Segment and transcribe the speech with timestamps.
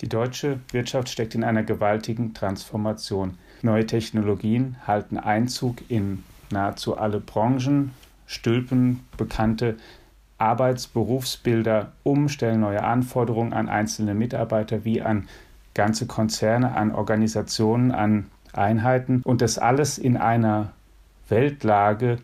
[0.00, 3.36] Die deutsche Wirtschaft steckt in einer gewaltigen Transformation.
[3.62, 7.92] Neue Technologien halten Einzug in nahezu alle Branchen,
[8.26, 9.76] stülpen bekannte
[10.38, 15.28] Arbeitsberufsbilder um, stellen neue Anforderungen an einzelne Mitarbeiter wie an
[15.74, 20.72] ganze Konzerne, an Organisationen, an Einheiten und das alles in einer
[21.28, 22.18] Weltlage,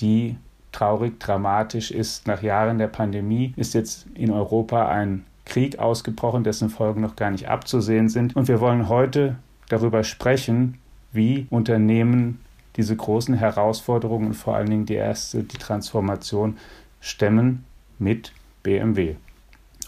[0.00, 0.36] die
[0.72, 2.26] traurig, dramatisch ist.
[2.26, 7.30] Nach Jahren der Pandemie ist jetzt in Europa ein Krieg ausgebrochen, dessen Folgen noch gar
[7.30, 8.36] nicht abzusehen sind.
[8.36, 9.36] Und wir wollen heute
[9.68, 10.78] darüber sprechen,
[11.12, 12.40] wie Unternehmen
[12.76, 16.56] diese großen Herausforderungen und vor allen Dingen die erste, die Transformation
[17.00, 17.64] stemmen
[17.98, 18.32] mit
[18.62, 19.16] BMW.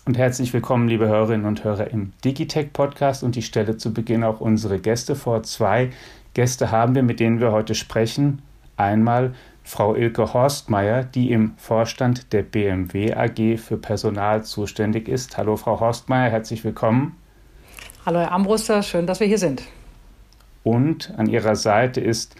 [0.04, 3.22] Und herzlich willkommen, liebe Hörerinnen und Hörer, im Digitech Podcast.
[3.22, 5.44] Und ich stelle zu Beginn auch unsere Gäste vor.
[5.44, 5.90] Zwei
[6.34, 8.42] Gäste haben wir, mit denen wir heute sprechen.
[8.76, 9.34] Einmal
[9.64, 15.36] Frau Ilke Horstmeier, die im Vorstand der BMW AG für Personal zuständig ist.
[15.38, 17.16] Hallo, Frau Horstmeier, herzlich willkommen.
[18.04, 19.62] Hallo, Herr Ambruster, schön, dass wir hier sind.
[20.64, 22.34] Und an Ihrer Seite ist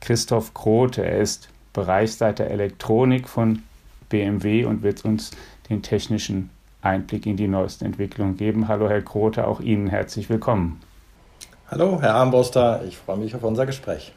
[0.00, 1.04] Christoph Grote.
[1.04, 3.62] Er ist Bereichsleiter Elektronik von
[4.08, 5.32] BMW und wird uns
[5.68, 6.50] den technischen
[6.82, 8.68] Einblick in die neuesten Entwicklungen geben.
[8.68, 10.80] Hallo, Herr Grote, auch Ihnen herzlich willkommen.
[11.68, 14.12] Hallo, Herr Armbruster, ich freue mich auf unser Gespräch.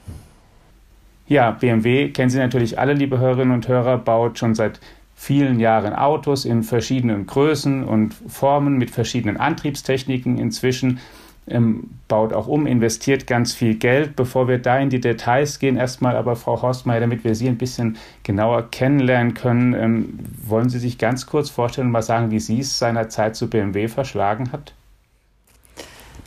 [1.29, 4.79] Ja, BMW kennen Sie natürlich alle, liebe Hörerinnen und Hörer, baut schon seit
[5.15, 10.97] vielen Jahren Autos in verschiedenen Größen und Formen mit verschiedenen Antriebstechniken inzwischen.
[11.47, 14.15] Ähm, baut auch um, investiert ganz viel Geld.
[14.15, 17.59] Bevor wir da in die Details gehen, erstmal aber Frau Horstmeier, damit wir Sie ein
[17.59, 22.39] bisschen genauer kennenlernen können, ähm, wollen Sie sich ganz kurz vorstellen und mal sagen, wie
[22.39, 24.73] Sie es seinerzeit zu BMW verschlagen hat?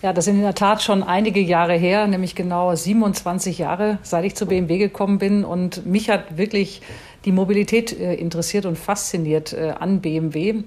[0.02, 4.24] Ja, das sind in der Tat schon einige Jahre her, nämlich genau 27 Jahre, seit
[4.24, 5.44] ich zu BMW gekommen bin.
[5.44, 6.82] Und mich hat wirklich
[7.24, 10.64] die Mobilität äh, interessiert und fasziniert äh, an BMW.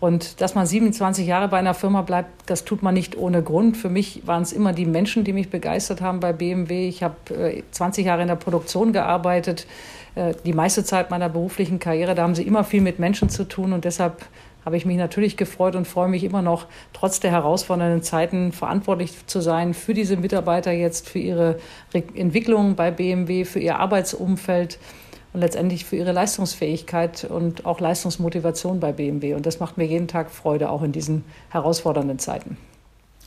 [0.00, 3.76] Und dass man 27 Jahre bei einer Firma bleibt, das tut man nicht ohne Grund.
[3.76, 6.88] Für mich waren es immer die Menschen, die mich begeistert haben bei BMW.
[6.88, 9.68] Ich habe äh, 20 Jahre in der Produktion gearbeitet,
[10.16, 12.16] äh, die meiste Zeit meiner beruflichen Karriere.
[12.16, 14.26] Da haben sie immer viel mit Menschen zu tun und deshalb
[14.64, 19.26] habe ich mich natürlich gefreut und freue mich immer noch, trotz der herausfordernden Zeiten verantwortlich
[19.26, 21.58] zu sein für diese Mitarbeiter jetzt, für ihre
[21.92, 24.78] Entwicklung bei BMW, für ihr Arbeitsumfeld
[25.32, 29.34] und letztendlich für ihre Leistungsfähigkeit und auch Leistungsmotivation bei BMW.
[29.34, 32.56] Und das macht mir jeden Tag Freude, auch in diesen herausfordernden Zeiten.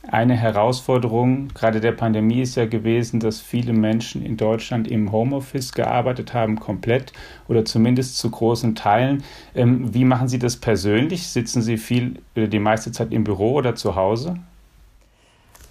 [0.06, 5.72] Eine Herausforderung gerade der Pandemie ist ja gewesen, dass viele Menschen in Deutschland im Homeoffice
[5.72, 7.12] gearbeitet haben, komplett
[7.48, 9.24] oder zumindest zu großen Teilen.
[9.54, 11.28] Ähm, wie machen Sie das persönlich?
[11.28, 14.38] Sitzen Sie viel oder die meiste Zeit im Büro oder zu Hause?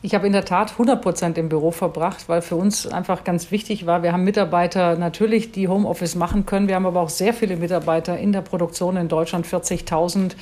[0.03, 3.49] Ich habe in der Tat 100 Prozent im Büro verbracht, weil für uns einfach ganz
[3.49, 6.67] wichtig war, wir haben Mitarbeiter natürlich, die Homeoffice machen können.
[6.67, 10.35] Wir haben aber auch sehr viele Mitarbeiter in der Produktion in Deutschland, 40.000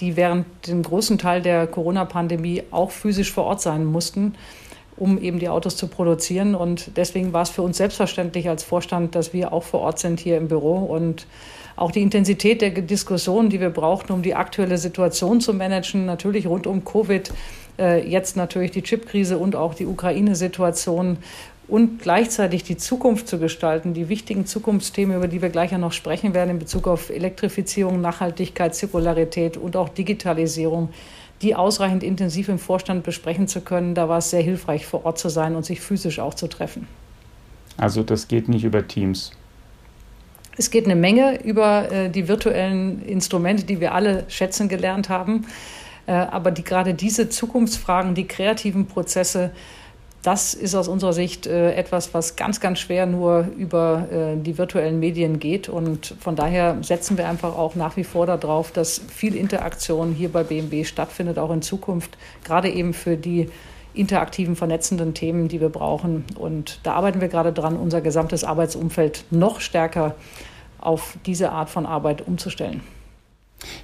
[0.00, 4.34] die während dem großen Teil der Corona-Pandemie auch physisch vor Ort sein mussten,
[4.96, 6.54] um eben die Autos zu produzieren.
[6.54, 10.20] Und deswegen war es für uns selbstverständlich als Vorstand, dass wir auch vor Ort sind
[10.20, 11.26] hier im Büro und
[11.76, 16.46] auch die Intensität der Diskussion, die wir brauchten, um die aktuelle Situation zu managen, natürlich
[16.46, 17.32] rund um Covid,
[17.78, 21.16] äh, jetzt natürlich die Chipkrise und auch die Ukraine-Situation
[21.70, 25.92] und gleichzeitig die Zukunft zu gestalten, die wichtigen Zukunftsthemen, über die wir gleich ja noch
[25.92, 30.88] sprechen werden in Bezug auf Elektrifizierung, Nachhaltigkeit, Zirkularität und auch Digitalisierung,
[31.42, 33.94] die ausreichend intensiv im Vorstand besprechen zu können.
[33.94, 36.86] Da war es sehr hilfreich, vor Ort zu sein und sich physisch auch zu treffen.
[37.76, 39.32] Also das geht nicht über Teams.
[40.56, 45.46] Es geht eine Menge über äh, die virtuellen Instrumente, die wir alle schätzen gelernt haben.
[46.06, 49.52] Äh, aber die, gerade diese Zukunftsfragen, die kreativen Prozesse,
[50.22, 54.58] das ist aus unserer Sicht äh, etwas, was ganz, ganz schwer nur über äh, die
[54.58, 55.68] virtuellen Medien geht.
[55.68, 60.30] Und von daher setzen wir einfach auch nach wie vor darauf, dass viel Interaktion hier
[60.30, 63.48] bei BMW stattfindet, auch in Zukunft, gerade eben für die
[63.94, 66.24] interaktiven, vernetzenden Themen, die wir brauchen.
[66.38, 70.14] Und da arbeiten wir gerade dran, unser gesamtes Arbeitsumfeld noch stärker
[70.78, 72.82] auf diese Art von Arbeit umzustellen.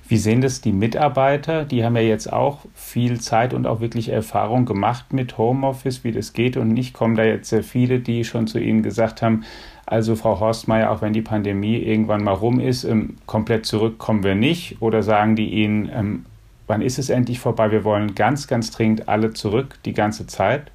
[0.08, 1.64] Wie sehen das die Mitarbeiter?
[1.64, 6.12] Die haben ja jetzt auch viel Zeit und auch wirklich Erfahrung gemacht mit Homeoffice, wie
[6.12, 6.56] das geht.
[6.56, 9.44] Und nicht kommen da jetzt sehr viele, die schon zu Ihnen gesagt haben,
[9.86, 14.24] also Frau Horstmeier, auch wenn die Pandemie irgendwann mal rum ist, ähm, komplett zurück kommen
[14.24, 14.82] wir nicht.
[14.82, 16.26] Oder sagen die Ihnen, ähm,
[16.66, 17.70] wann ist es endlich vorbei?
[17.70, 20.72] Wir wollen ganz, ganz dringend alle zurück, die ganze Zeit.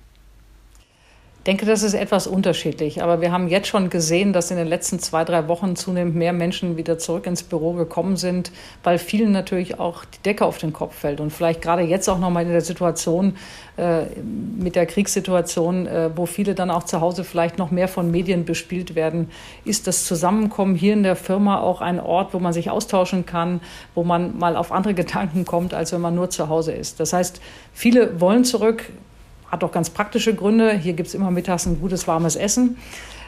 [1.47, 3.01] Denke, das ist etwas unterschiedlich.
[3.01, 6.33] Aber wir haben jetzt schon gesehen, dass in den letzten zwei, drei Wochen zunehmend mehr
[6.33, 8.51] Menschen wieder zurück ins Büro gekommen sind,
[8.83, 11.19] weil vielen natürlich auch die Decke auf den Kopf fällt.
[11.19, 13.37] Und vielleicht gerade jetzt auch nochmal in der Situation,
[13.77, 14.03] äh,
[14.57, 18.45] mit der Kriegssituation, äh, wo viele dann auch zu Hause vielleicht noch mehr von Medien
[18.45, 19.31] bespielt werden,
[19.65, 23.61] ist das Zusammenkommen hier in der Firma auch ein Ort, wo man sich austauschen kann,
[23.95, 26.99] wo man mal auf andere Gedanken kommt, als wenn man nur zu Hause ist.
[26.99, 27.41] Das heißt,
[27.73, 28.91] viele wollen zurück,
[29.51, 30.71] hat auch ganz praktische Gründe.
[30.71, 32.77] Hier gibt es immer mittags ein gutes, warmes Essen.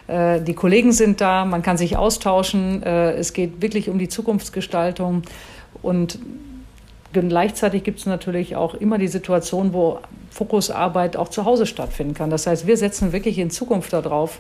[0.08, 2.82] Äh, die Kollegen sind da, man kann sich austauschen.
[2.82, 5.24] Äh, es geht wirklich um die Zukunftsgestaltung.
[5.82, 6.20] Und
[7.12, 10.00] gleichzeitig gibt es natürlich auch immer die Situation, wo
[10.32, 12.30] Fokusarbeit auch zu Hause stattfinden kann.
[12.30, 14.40] Das heißt, wir setzen wirklich in Zukunft darauf,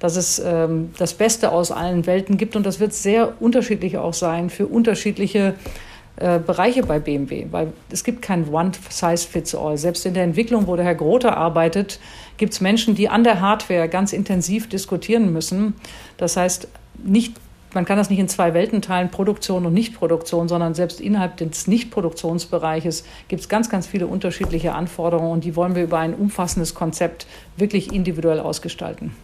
[0.00, 2.56] dass es ähm, das Beste aus allen Welten gibt.
[2.56, 5.89] Und das wird sehr unterschiedlich auch sein für unterschiedliche äh,
[6.20, 9.78] Bereiche bei BMW, weil es gibt kein One-Size-Fits-All.
[9.78, 11.98] Selbst in der Entwicklung, wo der Herr Grote arbeitet,
[12.36, 15.74] gibt es Menschen, die an der Hardware ganz intensiv diskutieren müssen.
[16.18, 16.68] Das heißt,
[17.02, 17.34] nicht
[17.74, 21.66] man kann das nicht in zwei Welten teilen, Produktion und Nichtproduktion, sondern selbst innerhalb des
[21.66, 26.74] Nichtproduktionsbereiches gibt es ganz, ganz viele unterschiedliche Anforderungen und die wollen wir über ein umfassendes
[26.74, 27.26] Konzept
[27.56, 29.14] wirklich individuell ausgestalten.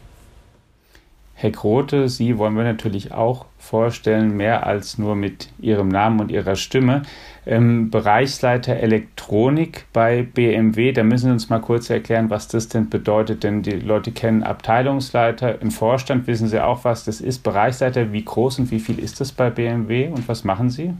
[1.39, 6.31] Herr Grote, Sie wollen wir natürlich auch vorstellen, mehr als nur mit Ihrem Namen und
[6.31, 7.03] Ihrer Stimme.
[7.45, 12.89] Ähm, Bereichsleiter Elektronik bei BMW, da müssen Sie uns mal kurz erklären, was das denn
[12.89, 17.43] bedeutet, denn die Leute kennen Abteilungsleiter, im Vorstand wissen Sie auch, was das ist.
[17.43, 20.95] Bereichsleiter, wie groß und wie viel ist das bei BMW und was machen Sie?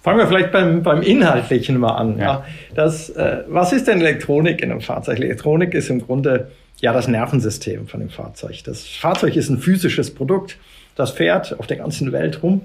[0.00, 2.18] Fangen wir vielleicht beim, beim Inhaltlichen mal an.
[2.18, 2.46] Ja.
[2.74, 5.18] Das, äh, was ist denn Elektronik in einem Fahrzeug?
[5.18, 6.50] Elektronik ist im Grunde
[6.80, 8.62] ja das Nervensystem von dem Fahrzeug.
[8.64, 10.56] Das Fahrzeug ist ein physisches Produkt,
[10.96, 12.62] das fährt auf der ganzen Welt rum.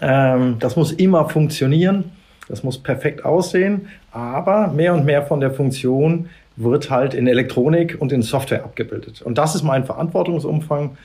[0.00, 2.04] Ähm, das muss immer funktionieren,
[2.48, 7.96] das muss perfekt aussehen, aber mehr und mehr von der Funktion wird halt in Elektronik
[7.98, 9.22] und in Software abgebildet.
[9.22, 10.96] Und das ist mein Verantwortungsumfang.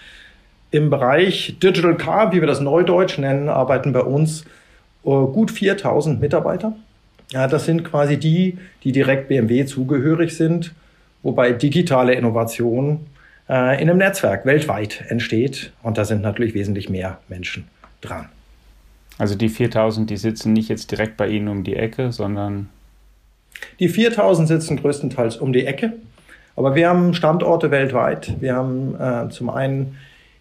[0.71, 4.43] Im Bereich Digital Car, wie wir das Neudeutsch nennen, arbeiten bei uns
[5.05, 6.73] äh, gut 4000 Mitarbeiter.
[7.31, 10.73] Ja, das sind quasi die, die direkt BMW zugehörig sind
[11.23, 13.05] wobei digitale Innovation
[13.49, 15.71] äh, in einem Netzwerk weltweit entsteht.
[15.83, 17.67] Und da sind natürlich wesentlich mehr Menschen
[18.01, 18.29] dran.
[19.17, 22.69] Also die 4000, die sitzen nicht jetzt direkt bei Ihnen um die Ecke, sondern.
[23.79, 25.93] Die 4000 sitzen größtenteils um die Ecke.
[26.55, 28.33] Aber wir haben Standorte weltweit.
[28.39, 29.97] Wir haben äh, zum einen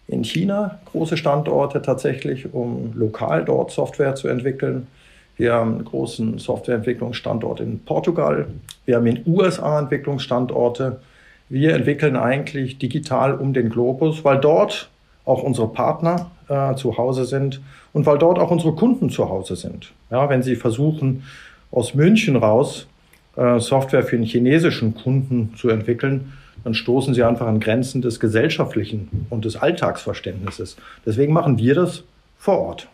[0.07, 4.87] in China große Standorte tatsächlich, um lokal dort Software zu entwickeln.
[5.37, 8.47] Wir haben einen großen Softwareentwicklungsstandort in Portugal.
[8.85, 10.99] Wir haben in USA Entwicklungsstandorte.
[11.49, 14.89] Wir entwickeln eigentlich digital um den Globus, weil dort
[15.25, 17.61] auch unsere Partner äh, zu Hause sind
[17.93, 19.91] und weil dort auch unsere Kunden zu Hause sind.
[20.09, 21.23] Ja, wenn Sie versuchen,
[21.71, 22.87] aus München raus
[23.35, 26.33] äh, Software für einen chinesischen Kunden zu entwickeln,
[26.63, 30.77] dann stoßen Sie einfach an Grenzen des gesellschaftlichen und des Alltagsverständnisses.
[31.05, 32.03] Deswegen machen wir das
[32.37, 32.87] vor Ort.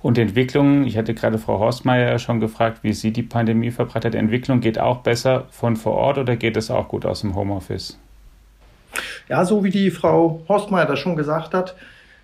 [0.00, 4.20] Und Entwicklung, ich hatte gerade Frau Horstmeier schon gefragt, wie sie die Pandemie verbreitet hat.
[4.20, 7.98] Entwicklung geht auch besser von vor Ort oder geht es auch gut aus dem Homeoffice?
[9.28, 11.74] Ja, so wie die Frau Horstmeier das schon gesagt hat,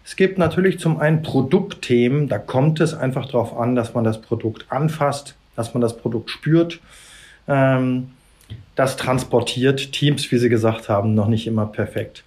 [0.05, 4.21] es gibt natürlich zum einen Produktthemen, da kommt es einfach darauf an, dass man das
[4.21, 6.81] Produkt anfasst, dass man das Produkt spürt.
[7.49, 8.11] Ähm,
[8.75, 12.25] das transportiert Teams, wie Sie gesagt haben, noch nicht immer perfekt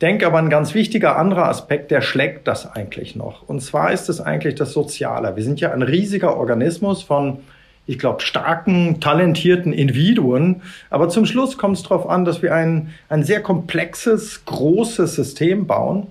[0.00, 3.42] denke aber ein ganz wichtiger anderer Aspekt, der schlägt das eigentlich noch.
[3.48, 5.36] Und zwar ist es eigentlich das Soziale.
[5.36, 7.38] Wir sind ja ein riesiger Organismus von,
[7.86, 10.62] ich glaube, starken, talentierten Individuen.
[10.90, 15.66] Aber zum Schluss kommt es darauf an, dass wir ein, ein sehr komplexes, großes System
[15.66, 16.06] bauen.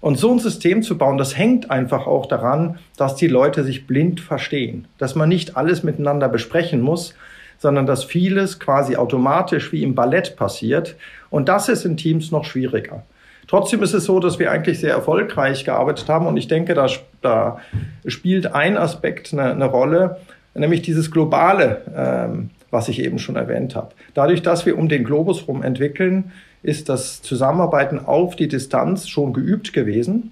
[0.00, 3.86] Und so ein System zu bauen, das hängt einfach auch daran, dass die Leute sich
[3.86, 4.88] blind verstehen.
[4.98, 7.14] Dass man nicht alles miteinander besprechen muss,
[7.58, 10.96] sondern dass vieles quasi automatisch wie im Ballett passiert.
[11.30, 13.04] Und das ist in Teams noch schwieriger.
[13.52, 16.86] Trotzdem ist es so, dass wir eigentlich sehr erfolgreich gearbeitet haben und ich denke, da,
[17.20, 17.58] da
[18.06, 20.16] spielt ein Aspekt eine, eine Rolle,
[20.54, 23.90] nämlich dieses globale, ähm, was ich eben schon erwähnt habe.
[24.14, 26.32] Dadurch, dass wir um den Globus herum entwickeln,
[26.62, 30.30] ist das Zusammenarbeiten auf die Distanz schon geübt gewesen,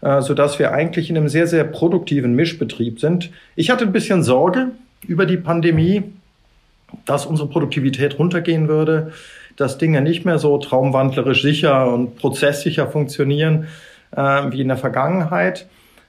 [0.00, 3.32] äh, sodass wir eigentlich in einem sehr, sehr produktiven Mischbetrieb sind.
[3.56, 4.68] Ich hatte ein bisschen Sorge
[5.04, 6.04] über die Pandemie,
[7.06, 9.12] dass unsere Produktivität runtergehen würde
[9.56, 13.66] dass Dinge nicht mehr so traumwandlerisch sicher und prozesssicher funktionieren
[14.12, 15.66] äh, wie in der Vergangenheit.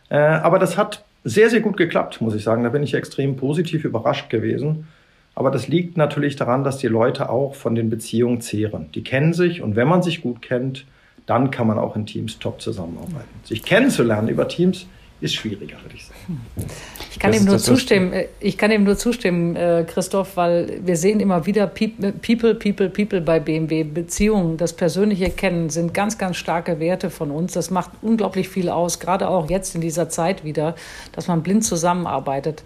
[0.10, 2.64] Äh, aber das hat sehr, sehr gut geklappt, muss ich sagen.
[2.64, 4.88] Da bin ich extrem positiv überrascht gewesen.
[5.36, 8.90] Aber das liegt natürlich daran, dass die Leute auch von den Beziehungen zehren.
[8.94, 10.86] Die kennen sich und wenn man sich gut kennt,
[11.26, 13.30] dann kann man auch in Teams top zusammenarbeiten.
[13.44, 14.86] Sich kennenzulernen über Teams
[15.24, 16.42] ist schwieriger, würde ich sagen.
[17.10, 20.98] Ich kann, ihm nur, zustimmen, äh, ich kann ihm nur zustimmen, äh, Christoph, weil wir
[20.98, 23.84] sehen immer wieder People, People, People bei BMW.
[23.84, 27.54] Beziehungen, das persönliche Kennen sind ganz, ganz starke Werte von uns.
[27.54, 30.76] Das macht unglaublich viel aus, gerade auch jetzt in dieser Zeit wieder,
[31.14, 32.64] dass man blind zusammenarbeitet.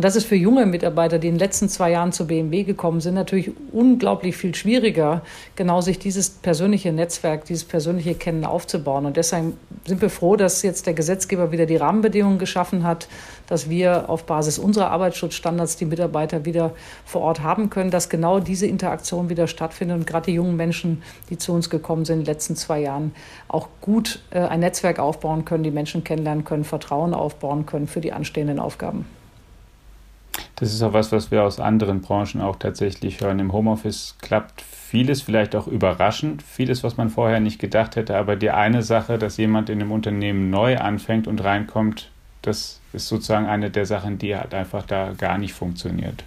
[0.00, 3.02] Und das ist für junge Mitarbeiter, die in den letzten zwei Jahren zu BMW gekommen
[3.02, 5.20] sind, natürlich unglaublich viel schwieriger,
[5.56, 9.04] genau sich dieses persönliche Netzwerk, dieses persönliche Kennen aufzubauen.
[9.04, 9.52] Und deshalb
[9.84, 13.08] sind wir froh, dass jetzt der Gesetzgeber wieder die Rahmenbedingungen geschaffen hat,
[13.46, 16.72] dass wir auf Basis unserer Arbeitsschutzstandards die Mitarbeiter wieder
[17.04, 21.02] vor Ort haben können, dass genau diese Interaktion wieder stattfindet und gerade die jungen Menschen,
[21.28, 23.12] die zu uns gekommen sind in den letzten zwei Jahren,
[23.48, 28.00] auch gut äh, ein Netzwerk aufbauen können, die Menschen kennenlernen können, Vertrauen aufbauen können für
[28.00, 29.04] die anstehenden Aufgaben.
[30.56, 33.38] Das ist auch was, was wir aus anderen Branchen auch tatsächlich hören.
[33.38, 38.16] Im Homeoffice klappt vieles, vielleicht auch überraschend, vieles, was man vorher nicht gedacht hätte.
[38.16, 42.10] Aber die eine Sache, dass jemand in einem Unternehmen neu anfängt und reinkommt,
[42.42, 46.24] das ist sozusagen eine der Sachen, die halt einfach da gar nicht funktioniert.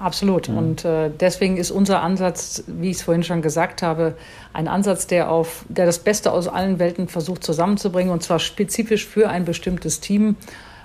[0.00, 0.48] Absolut.
[0.48, 0.54] Ja.
[0.54, 4.16] Und äh, deswegen ist unser Ansatz, wie ich es vorhin schon gesagt habe,
[4.54, 9.06] ein Ansatz, der auf, der das Beste aus allen Welten versucht zusammenzubringen und zwar spezifisch
[9.06, 10.36] für ein bestimmtes Team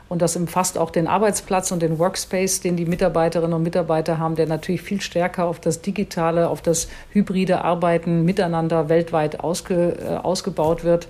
[0.07, 4.35] und das umfasst auch den Arbeitsplatz und den Workspace, den die Mitarbeiterinnen und Mitarbeiter haben,
[4.35, 10.15] der natürlich viel stärker auf das digitale, auf das hybride Arbeiten miteinander weltweit ausge, äh,
[10.17, 11.07] ausgebaut wird.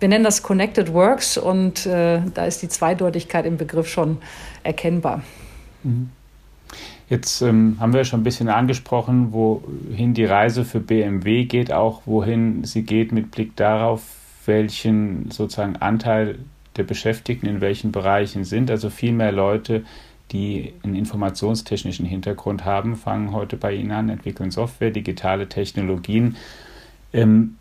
[0.00, 4.18] Wir nennen das Connected Works und äh, da ist die Zweideutigkeit im Begriff schon
[4.62, 5.22] erkennbar.
[5.82, 6.10] Mhm.
[7.08, 12.02] Jetzt ähm, haben wir schon ein bisschen angesprochen, wohin die Reise für BMW geht, auch
[12.06, 14.02] wohin sie geht mit Blick darauf,
[14.46, 16.38] welchen sozusagen Anteil
[16.76, 18.70] der Beschäftigten in welchen Bereichen sind.
[18.70, 19.84] Also viel mehr Leute,
[20.32, 26.36] die einen informationstechnischen Hintergrund haben, fangen heute bei Ihnen an, entwickeln Software, digitale Technologien.
[27.12, 27.56] Ähm,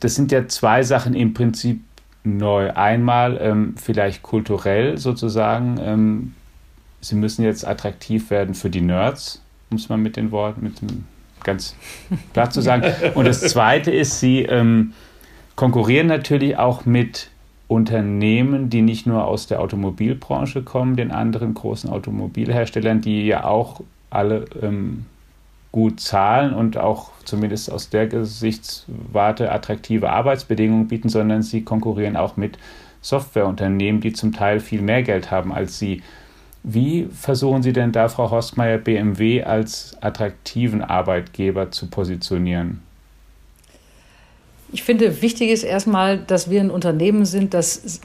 [0.00, 1.80] das sind ja zwei Sachen im Prinzip
[2.24, 2.72] neu.
[2.72, 5.78] Einmal ähm, vielleicht kulturell sozusagen.
[5.80, 6.34] Ähm,
[7.00, 11.04] sie müssen jetzt attraktiv werden für die Nerds, muss man mit den Worten, mit dem
[11.42, 11.74] ganz
[12.32, 12.84] platt zu sagen.
[13.14, 14.46] Und das Zweite ist, sie
[15.56, 17.31] konkurrieren natürlich auch mit
[17.68, 23.80] Unternehmen, die nicht nur aus der Automobilbranche kommen, den anderen großen Automobilherstellern, die ja auch
[24.10, 25.06] alle ähm,
[25.72, 32.36] gut zahlen und auch zumindest aus der Gesichtswarte attraktive Arbeitsbedingungen bieten, sondern sie konkurrieren auch
[32.36, 32.58] mit
[33.00, 36.02] Softwareunternehmen, die zum Teil viel mehr Geld haben als sie.
[36.62, 42.82] Wie versuchen Sie denn da, Frau Horstmeier, BMW als attraktiven Arbeitgeber zu positionieren?
[44.72, 48.00] Ich finde, wichtig ist erstmal, dass wir ein Unternehmen sind, das,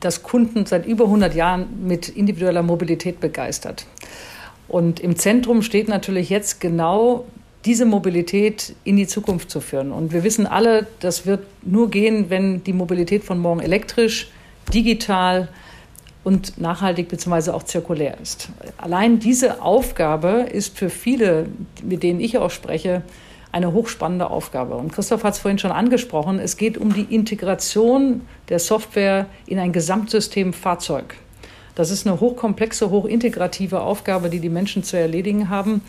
[0.00, 3.86] das Kunden seit über 100 Jahren mit individueller Mobilität begeistert.
[4.68, 7.24] Und im Zentrum steht natürlich jetzt genau
[7.64, 9.90] diese Mobilität in die Zukunft zu führen.
[9.90, 14.30] Und wir wissen alle, das wird nur gehen, wenn die Mobilität von morgen elektrisch,
[14.72, 15.48] digital
[16.22, 17.50] und nachhaltig bzw.
[17.50, 18.50] auch zirkulär ist.
[18.78, 21.46] Allein diese Aufgabe ist für viele,
[21.82, 23.02] mit denen ich auch spreche,
[23.54, 24.74] eine hochspannende Aufgabe.
[24.74, 29.60] Und Christoph hat es vorhin schon angesprochen, es geht um die Integration der Software in
[29.60, 31.14] ein Gesamtsystem Fahrzeug.
[31.76, 35.82] Das ist eine hochkomplexe, hochintegrative Aufgabe, die die Menschen zu erledigen haben.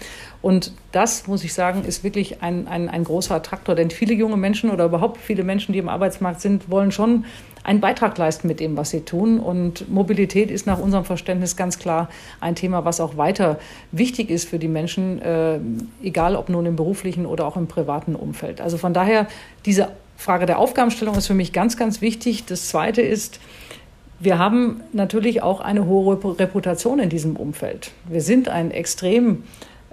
[0.43, 3.73] Und das, muss ich sagen, ist wirklich ein, ein, ein großer Attraktor.
[3.73, 7.25] Denn viele junge Menschen oder überhaupt viele Menschen, die im Arbeitsmarkt sind, wollen schon
[7.65, 9.39] einen Beitrag leisten mit dem, was sie tun.
[9.39, 13.59] Und Mobilität ist nach unserem Verständnis ganz klar ein Thema, was auch weiter
[13.91, 15.59] wichtig ist für die Menschen, äh,
[16.03, 18.61] egal ob nun im beruflichen oder auch im privaten Umfeld.
[18.61, 19.27] Also von daher,
[19.65, 22.45] diese Frage der Aufgabenstellung ist für mich ganz, ganz wichtig.
[22.45, 23.39] Das Zweite ist,
[24.19, 27.91] wir haben natürlich auch eine hohe Reputation in diesem Umfeld.
[28.07, 29.43] Wir sind ein extrem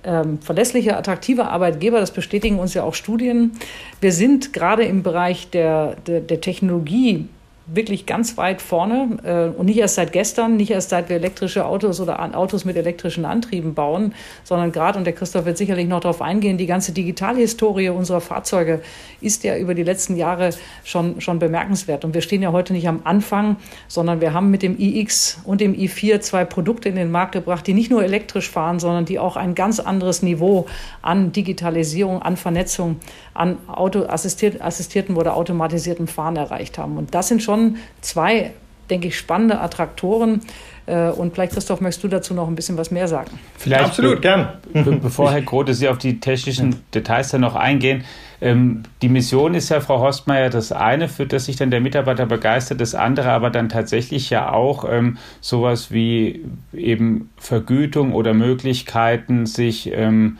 [0.04, 2.00] ähm, verlässlicher, attraktiver Arbeitgeber.
[2.00, 3.52] Das bestätigen uns ja auch Studien.
[4.00, 7.28] Wir sind gerade im Bereich der, der, der Technologie
[7.66, 11.64] wirklich ganz weit vorne äh, und nicht erst seit gestern, nicht erst seit wir elektrische
[11.64, 16.00] Autos oder Autos mit elektrischen Antrieben bauen, sondern gerade, und der Christoph wird sicherlich noch
[16.00, 18.82] darauf eingehen, die ganze Digitalhistorie unserer Fahrzeuge
[19.20, 20.50] ist ja über die letzten Jahre
[20.84, 22.04] schon, schon bemerkenswert.
[22.04, 25.60] Und wir stehen ja heute nicht am Anfang, sondern wir haben mit dem iX und
[25.60, 29.18] dem i4 zwei Produkte in den Markt gebracht, die nicht nur elektrisch fahren, sondern die
[29.18, 30.66] auch ein ganz anderes Niveau
[31.00, 32.96] an Digitalisierung, an Vernetzung,
[33.34, 36.96] an autoassistierten oder automatisiertem Fahren erreicht haben.
[36.96, 37.51] Und das sind schon
[38.00, 38.52] zwei,
[38.90, 40.40] denke ich, spannende Attraktoren.
[40.86, 43.38] Äh, und vielleicht, Christoph, möchtest du dazu noch ein bisschen was mehr sagen?
[43.56, 44.48] Vielleicht, Absolut, gern.
[45.02, 48.04] bevor Herr Grote Sie auf die technischen Details dann noch eingehen.
[48.40, 52.26] Ähm, die Mission ist ja, Frau Horstmeier, das eine, für das sich dann der Mitarbeiter
[52.26, 59.46] begeistert, das andere aber dann tatsächlich ja auch ähm, sowas wie eben Vergütung oder Möglichkeiten,
[59.46, 60.38] sich ähm,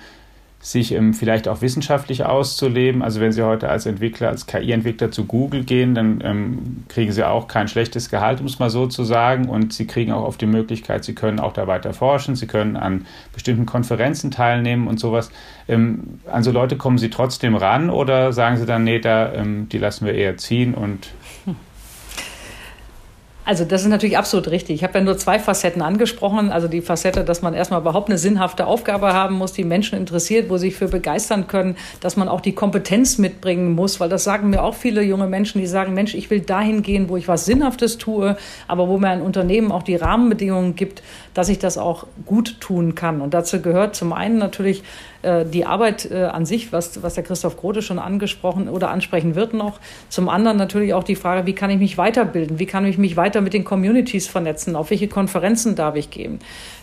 [0.62, 3.02] sich ähm, vielleicht auch wissenschaftlich auszuleben.
[3.02, 7.26] Also wenn Sie heute als Entwickler, als KI-Entwickler zu Google gehen, dann ähm, kriegen Sie
[7.26, 9.48] auch kein schlechtes Gehalt, um es mal so zu sagen.
[9.48, 12.76] Und Sie kriegen auch oft die Möglichkeit, Sie können auch da weiter forschen, Sie können
[12.76, 15.32] an bestimmten Konferenzen teilnehmen und sowas.
[15.66, 19.68] Ähm, an so Leute kommen Sie trotzdem ran oder sagen Sie dann, nee, da, ähm,
[19.68, 21.08] die lassen wir eher ziehen und
[23.44, 24.76] also das ist natürlich absolut richtig.
[24.76, 26.50] Ich habe ja nur zwei Facetten angesprochen.
[26.50, 30.48] Also die Facette, dass man erstmal überhaupt eine sinnhafte Aufgabe haben muss, die Menschen interessiert,
[30.48, 34.24] wo sie sich für begeistern können, dass man auch die Kompetenz mitbringen muss, weil das
[34.24, 37.28] sagen mir auch viele junge Menschen, die sagen, Mensch, ich will dahin gehen, wo ich
[37.28, 38.36] was Sinnhaftes tue,
[38.68, 41.02] aber wo mir ein Unternehmen auch die Rahmenbedingungen gibt,
[41.34, 43.20] dass ich das auch gut tun kann.
[43.20, 44.82] Und dazu gehört zum einen natürlich
[45.22, 49.34] äh, die Arbeit äh, an sich, was, was der Christoph Grote schon angesprochen oder ansprechen
[49.34, 49.80] wird noch.
[50.08, 52.58] Zum anderen natürlich auch die Frage, wie kann ich mich weiterbilden?
[52.58, 54.76] Wie kann ich mich weiter mit den Communities vernetzen?
[54.76, 56.40] Auf welche Konferenzen darf ich gehen?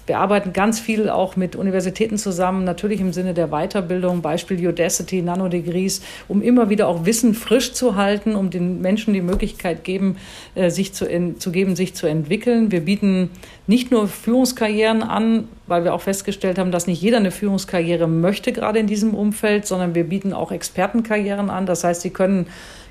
[0.09, 5.21] Wir arbeiten ganz viel auch mit Universitäten zusammen, natürlich im Sinne der Weiterbildung, Beispiel Udacity,
[5.21, 10.17] Nanodegrees, um immer wieder auch Wissen frisch zu halten, um den Menschen die Möglichkeit geben,
[10.55, 11.05] äh, sich zu,
[11.37, 12.71] zu geben, sich zu entwickeln.
[12.71, 13.29] Wir bieten
[13.67, 18.51] nicht nur Führungskarrieren an, weil wir auch festgestellt haben, dass nicht jeder eine Führungskarriere möchte,
[18.51, 21.67] gerade in diesem Umfeld, sondern wir bieten auch Expertenkarrieren an.
[21.67, 22.47] Das heißt, sie können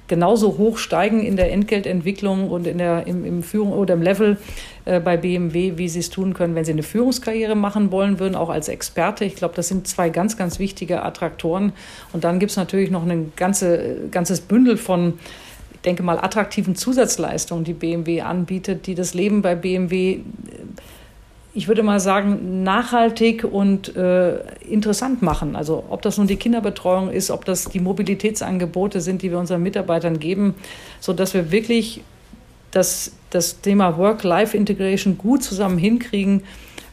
[0.09, 4.39] genauso hoch steigen in der Entgeltentwicklung und in der, im, im Führung oder im Level
[4.85, 8.35] äh, bei BMW, wie sie es tun können, wenn sie eine Führungskarriere machen wollen würden,
[8.35, 9.25] auch als Experte.
[9.25, 11.73] Ich glaube, das sind zwei ganz, ganz wichtige Attraktoren.
[12.13, 15.15] Und dann gibt es natürlich noch ein ganze, ganzes Bündel von
[15.75, 20.23] ich denke mal, attraktiven Zusatzleistungen, die BMW anbietet, die das Leben bei BMW
[21.55, 24.39] ich würde mal sagen, nachhaltig und äh,
[24.69, 25.57] interessant machen.
[25.57, 29.63] Also ob das nun die Kinderbetreuung ist, ob das die Mobilitätsangebote sind, die wir unseren
[29.63, 30.55] Mitarbeitern geben,
[31.01, 32.03] sodass wir wirklich
[32.71, 36.43] das, das Thema Work-Life-Integration gut zusammen hinkriegen.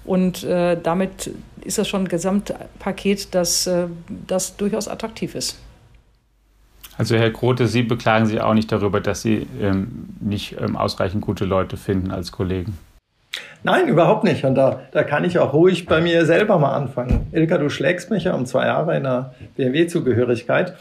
[0.05, 1.31] Und äh, damit
[1.63, 3.87] ist das schon ein Gesamtpaket, das, äh,
[4.27, 5.59] das durchaus attraktiv ist.
[6.97, 11.21] Also Herr Grote, Sie beklagen sich auch nicht darüber, dass Sie ähm, nicht ähm, ausreichend
[11.21, 12.77] gute Leute finden als Kollegen.
[13.63, 14.43] Nein, überhaupt nicht.
[14.43, 17.27] Und da, da kann ich auch ruhig bei mir selber mal anfangen.
[17.31, 20.75] Ilka, du schlägst mich ja um zwei Jahre in der BMW-Zugehörigkeit.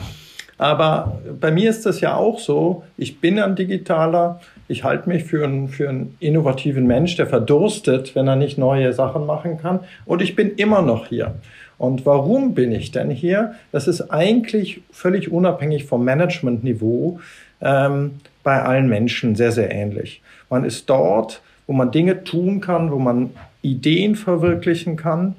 [0.59, 2.85] Aber bei mir ist das ja auch so.
[2.97, 4.41] Ich bin ein Digitaler.
[4.69, 8.93] Ich halte mich für einen, für einen innovativen Mensch, der verdurstet, wenn er nicht neue
[8.93, 9.81] Sachen machen kann.
[10.05, 11.35] Und ich bin immer noch hier.
[11.77, 13.55] Und warum bin ich denn hier?
[13.73, 17.19] Das ist eigentlich völlig unabhängig vom Managementniveau
[17.61, 20.23] ähm, bei allen Menschen sehr, sehr ähnlich.
[20.51, 23.31] Man ist dort, wo man Dinge tun kann, wo man
[23.63, 25.37] Ideen verwirklichen kann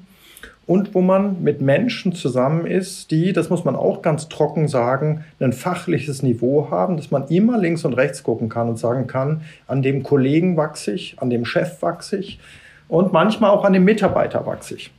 [0.66, 5.24] und wo man mit Menschen zusammen ist, die, das muss man auch ganz trocken sagen,
[5.38, 9.42] ein fachliches Niveau haben, dass man immer links und rechts gucken kann und sagen kann,
[9.68, 12.40] an dem Kollegen wachse ich, an dem Chef wachse ich
[12.88, 14.90] und manchmal auch an dem Mitarbeiter wachse ich.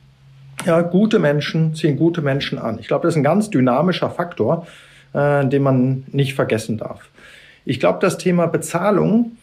[0.66, 2.80] Ja, gute Menschen ziehen gute Menschen an.
[2.80, 4.66] Ich glaube, das ist ein ganz dynamischer Faktor,
[5.14, 7.10] äh, den man nicht vergessen darf.
[7.66, 9.34] Ich glaube, das Thema Bezahlung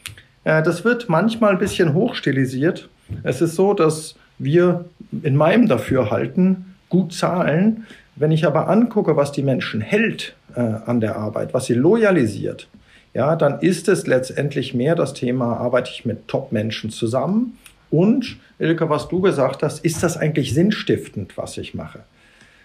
[0.44, 2.88] das wird manchmal ein bisschen hochstilisiert.
[3.22, 4.85] Es ist so, dass wir
[5.22, 7.87] in meinem Dafürhalten gut zahlen.
[8.16, 12.68] Wenn ich aber angucke, was die Menschen hält äh, an der Arbeit, was sie loyalisiert,
[13.12, 17.57] ja, dann ist es letztendlich mehr das Thema, arbeite ich mit Top-Menschen zusammen
[17.90, 22.00] und, Ilke, was du gesagt hast, ist das eigentlich sinnstiftend, was ich mache?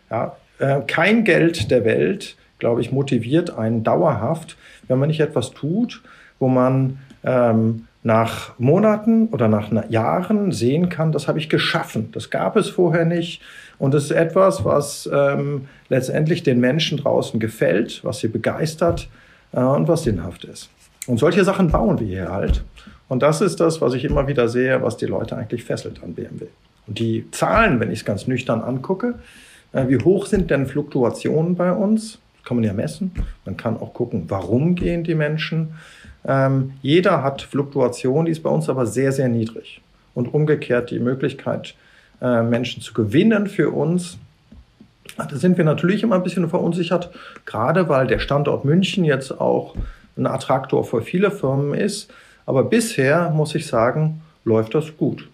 [0.10, 5.52] Ja, äh, kein Geld der Welt, glaube ich, motiviert einen dauerhaft, wenn man nicht etwas
[5.52, 6.02] tut,
[6.40, 12.10] wo man ähm, nach Monaten oder nach Jahren sehen kann, das habe ich geschaffen.
[12.14, 13.42] Das gab es vorher nicht.
[13.78, 19.10] Und es ist etwas, was ähm, letztendlich den Menschen draußen gefällt, was sie begeistert
[19.52, 20.70] äh, und was sinnhaft ist.
[21.08, 22.64] Und solche Sachen bauen wir hier halt.
[23.08, 26.14] Und das ist das, was ich immer wieder sehe, was die Leute eigentlich fesselt an
[26.14, 26.46] BMW.
[26.88, 29.16] Und die Zahlen, wenn ich es ganz nüchtern angucke,
[29.74, 32.20] äh, wie hoch sind denn Fluktuationen bei uns?
[32.38, 33.12] Das kann man ja messen.
[33.46, 35.74] Man kann auch gucken, warum gehen die Menschen.
[36.26, 39.82] Ähm, jeder hat Fluktuation, die ist bei uns aber sehr, sehr niedrig.
[40.14, 41.76] Und umgekehrt die Möglichkeit,
[42.22, 44.18] äh, Menschen zu gewinnen für uns,
[45.18, 47.10] da sind wir natürlich immer ein bisschen verunsichert,
[47.46, 49.76] gerade weil der Standort München jetzt auch
[50.18, 52.12] ein Attraktor für viele Firmen ist.
[52.46, 55.28] Aber bisher muss ich sagen, läuft das gut.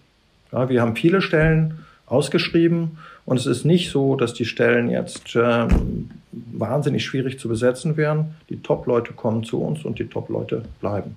[0.52, 5.36] Ja, wir haben viele Stellen ausgeschrieben und es ist nicht so, dass die Stellen jetzt
[5.36, 8.36] ähm, wahnsinnig schwierig zu besetzen wären.
[8.48, 11.16] Die Top-Leute kommen zu uns und die Top-Leute bleiben.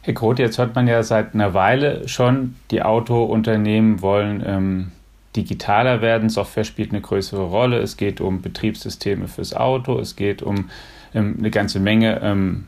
[0.00, 4.92] Herr Groth, jetzt hört man ja seit einer Weile schon, die Autounternehmen wollen ähm,
[5.36, 6.30] digitaler werden.
[6.30, 7.78] Software spielt eine größere Rolle.
[7.78, 9.98] Es geht um Betriebssysteme fürs Auto.
[9.98, 10.70] Es geht um
[11.14, 12.66] ähm, eine ganze Menge ähm,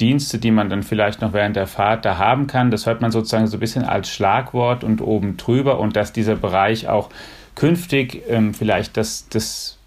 [0.00, 2.70] Dienste, die man dann vielleicht noch während der Fahrt da haben kann.
[2.70, 6.34] Das hört man sozusagen so ein bisschen als Schlagwort und oben drüber und dass dieser
[6.34, 7.10] Bereich auch
[7.54, 9.78] künftig ähm, vielleicht das, das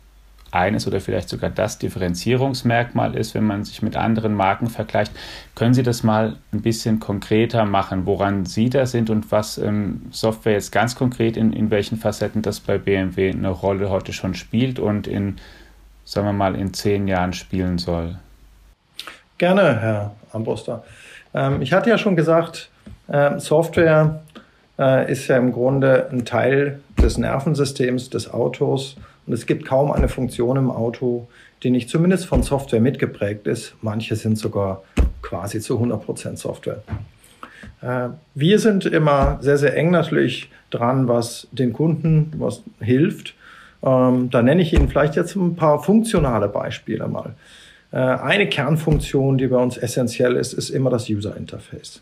[0.51, 5.11] eines oder vielleicht sogar das Differenzierungsmerkmal ist, wenn man sich mit anderen Marken vergleicht.
[5.55, 10.03] Können Sie das mal ein bisschen konkreter machen, woran Sie da sind und was ähm,
[10.11, 14.33] Software jetzt ganz konkret in, in welchen Facetten das bei BMW eine Rolle heute schon
[14.33, 15.35] spielt und in,
[16.05, 18.17] sagen wir mal, in zehn Jahren spielen soll?
[19.37, 20.83] Gerne, Herr Ambruster.
[21.33, 22.71] Ähm, ich hatte ja schon gesagt,
[23.07, 24.23] äh, Software
[24.79, 28.97] äh, ist ja im Grunde ein Teil des Nervensystems des Autos
[29.27, 31.27] und es gibt kaum eine Funktion im Auto,
[31.61, 33.75] die nicht zumindest von Software mitgeprägt ist.
[33.81, 34.81] Manche sind sogar
[35.21, 36.81] quasi zu 100% Software.
[37.81, 43.35] Äh, wir sind immer sehr, sehr eng natürlich dran, was den Kunden was hilft.
[43.83, 47.35] Ähm, da nenne ich Ihnen vielleicht jetzt ein paar funktionale Beispiele mal.
[47.91, 52.01] Äh, eine Kernfunktion, die bei uns essentiell ist, ist immer das User Interface.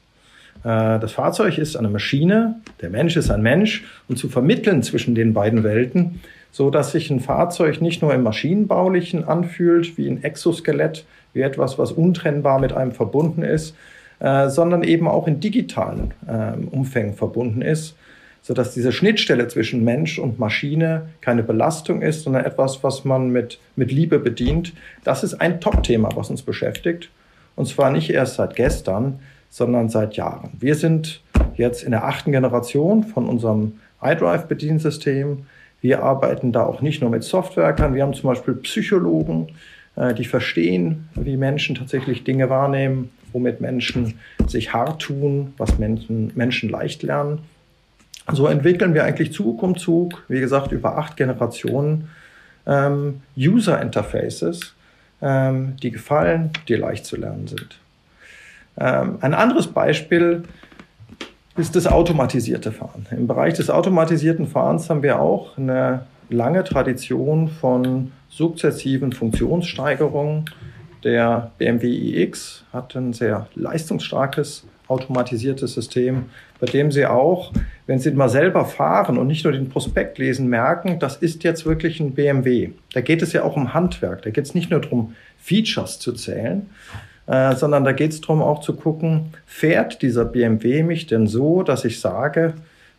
[0.64, 5.16] Äh, das Fahrzeug ist eine Maschine, der Mensch ist ein Mensch und zu vermitteln zwischen
[5.16, 6.22] den beiden Welten
[6.56, 11.78] so dass sich ein Fahrzeug nicht nur im Maschinenbaulichen anfühlt, wie ein Exoskelett, wie etwas,
[11.78, 13.76] was untrennbar mit einem verbunden ist,
[14.20, 17.98] äh, sondern eben auch in digitalen äh, Umfängen verbunden ist,
[18.46, 23.32] so dass diese Schnittstelle zwischen Mensch und Maschine keine Belastung ist, sondern etwas, was man
[23.32, 24.74] mit, mit Liebe bedient.
[25.04, 27.10] Das ist ein Top-Thema, was uns beschäftigt.
[27.56, 29.18] Und zwar nicht erst seit gestern,
[29.50, 30.52] sondern seit Jahren.
[30.60, 31.24] Wir sind
[31.56, 35.48] jetzt in der achten Generation von unserem iDrive-Bediensystem.
[35.82, 39.54] Wir arbeiten da auch nicht nur mit Softwerkern, wir haben zum Beispiel Psychologen,
[39.96, 46.32] äh, die verstehen, wie Menschen tatsächlich Dinge wahrnehmen, womit Menschen sich hart tun, was Menschen,
[46.36, 47.40] Menschen leicht lernen.
[48.32, 52.10] So entwickeln wir eigentlich Zug um Zug, wie gesagt, über acht Generationen
[52.66, 54.74] ähm, User Interfaces,
[55.22, 57.80] ähm, die gefallen, die leicht zu lernen sind.
[58.78, 60.44] Ähm, ein anderes Beispiel
[61.56, 63.06] ist das automatisierte Fahren.
[63.12, 70.46] Im Bereich des automatisierten Fahrens haben wir auch eine lange Tradition von sukzessiven Funktionssteigerungen.
[71.04, 76.26] Der BMW iX hat ein sehr leistungsstarkes automatisiertes System,
[76.60, 77.52] bei dem Sie auch,
[77.88, 81.66] wenn Sie mal selber fahren und nicht nur den Prospekt lesen, merken, das ist jetzt
[81.66, 82.72] wirklich ein BMW.
[82.94, 84.22] Da geht es ja auch um Handwerk.
[84.24, 86.70] Da geht es nicht nur darum, Features zu zählen,
[87.28, 91.64] äh, sondern da geht es darum auch zu gucken, fährt dieser BMW mich denn so,
[91.64, 92.54] dass ich sage,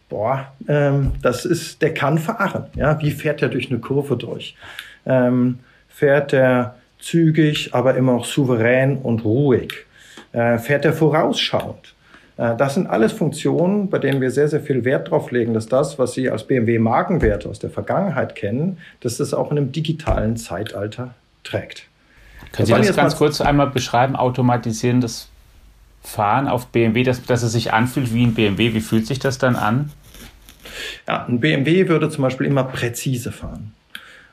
[0.08, 2.66] boah, ähm, das ist, der kann fahren.
[2.74, 4.56] Ja, wie fährt er durch eine Kurve durch?
[5.04, 9.85] Ähm, fährt er zügig, aber immer auch souverän und ruhig?
[10.36, 11.94] Äh, fährt er vorausschauend?
[12.36, 15.66] Äh, das sind alles Funktionen, bei denen wir sehr, sehr viel Wert drauf legen, dass
[15.66, 20.36] das, was Sie als BMW-Markenwert aus der Vergangenheit kennen, dass das auch in einem digitalen
[20.36, 21.86] Zeitalter trägt.
[22.52, 25.30] Können Sie das ganz kurz einmal beschreiben, automatisierendes
[26.02, 28.74] Fahren auf BMW, dass, dass es sich anfühlt wie ein BMW?
[28.74, 29.90] Wie fühlt sich das dann an?
[31.08, 33.72] Ja, ein BMW würde zum Beispiel immer präzise fahren.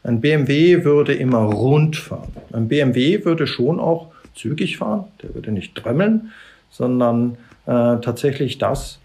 [0.03, 2.33] Ein BMW würde immer rund fahren.
[2.51, 5.05] Ein BMW würde schon auch zügig fahren.
[5.21, 6.31] Der würde nicht drömmeln,
[6.69, 8.99] sondern äh, tatsächlich das,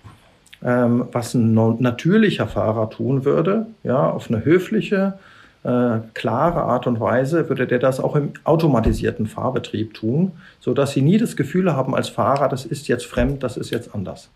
[0.62, 5.18] ähm, was ein natürlicher Fahrer tun würde, ja, auf eine höfliche,
[5.64, 11.02] äh, klare Art und Weise würde der das auch im automatisierten Fahrbetrieb tun, sodass sie
[11.02, 14.30] nie das Gefühl haben als Fahrer, das ist jetzt fremd, das ist jetzt anders.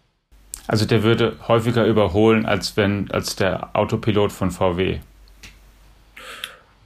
[0.67, 4.99] Also der würde häufiger überholen als wenn als der Autopilot von VW.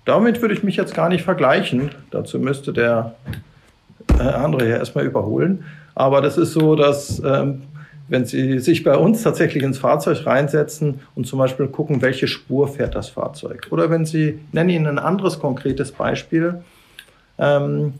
[0.04, 1.90] Damit würde ich mich jetzt gar nicht vergleichen.
[2.10, 3.16] Dazu müsste der
[4.20, 5.64] andere ja erstmal überholen.
[5.94, 7.62] Aber das ist so, dass ähm,
[8.08, 12.68] wenn Sie sich bei uns tatsächlich ins Fahrzeug reinsetzen und zum Beispiel gucken, welche Spur
[12.68, 13.68] fährt das Fahrzeug.
[13.70, 16.62] Oder wenn Sie, nennen Ihnen ein anderes konkretes Beispiel,
[17.38, 17.94] ähm,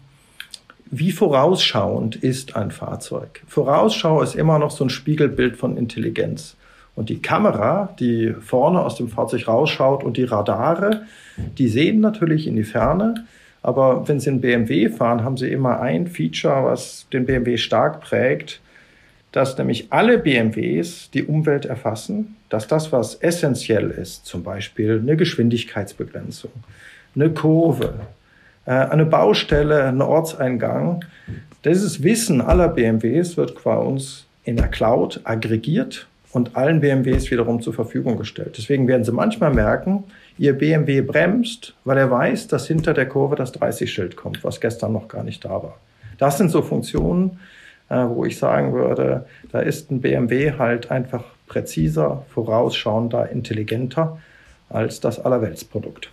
[0.88, 3.42] wie vorausschauend ist ein Fahrzeug?
[3.48, 6.56] Vorausschau ist immer noch so ein Spiegelbild von Intelligenz.
[6.94, 11.02] Und die Kamera, die vorne aus dem Fahrzeug rausschaut und die Radare,
[11.36, 13.26] die sehen natürlich in die Ferne.
[13.66, 18.00] Aber wenn Sie einen BMW fahren, haben Sie immer ein Feature, was den BMW stark
[18.00, 18.60] prägt
[19.36, 25.14] dass nämlich alle BMWs die Umwelt erfassen, dass das, was essentiell ist, zum Beispiel eine
[25.14, 26.52] Geschwindigkeitsbegrenzung,
[27.14, 27.92] eine Kurve,
[28.64, 31.04] äh, eine Baustelle, ein Ortseingang,
[31.66, 37.60] dieses Wissen aller BMWs wird bei uns in der Cloud aggregiert und allen BMWs wiederum
[37.60, 38.54] zur Verfügung gestellt.
[38.56, 40.04] Deswegen werden Sie manchmal merken,
[40.38, 44.92] Ihr BMW bremst, weil er weiß, dass hinter der Kurve das 30-Schild kommt, was gestern
[44.92, 45.78] noch gar nicht da war.
[46.18, 47.40] Das sind so Funktionen,
[47.88, 54.18] äh, wo ich sagen würde, da ist ein BMW halt einfach präziser, vorausschauender, intelligenter
[54.68, 56.10] als das Allerweltsprodukt.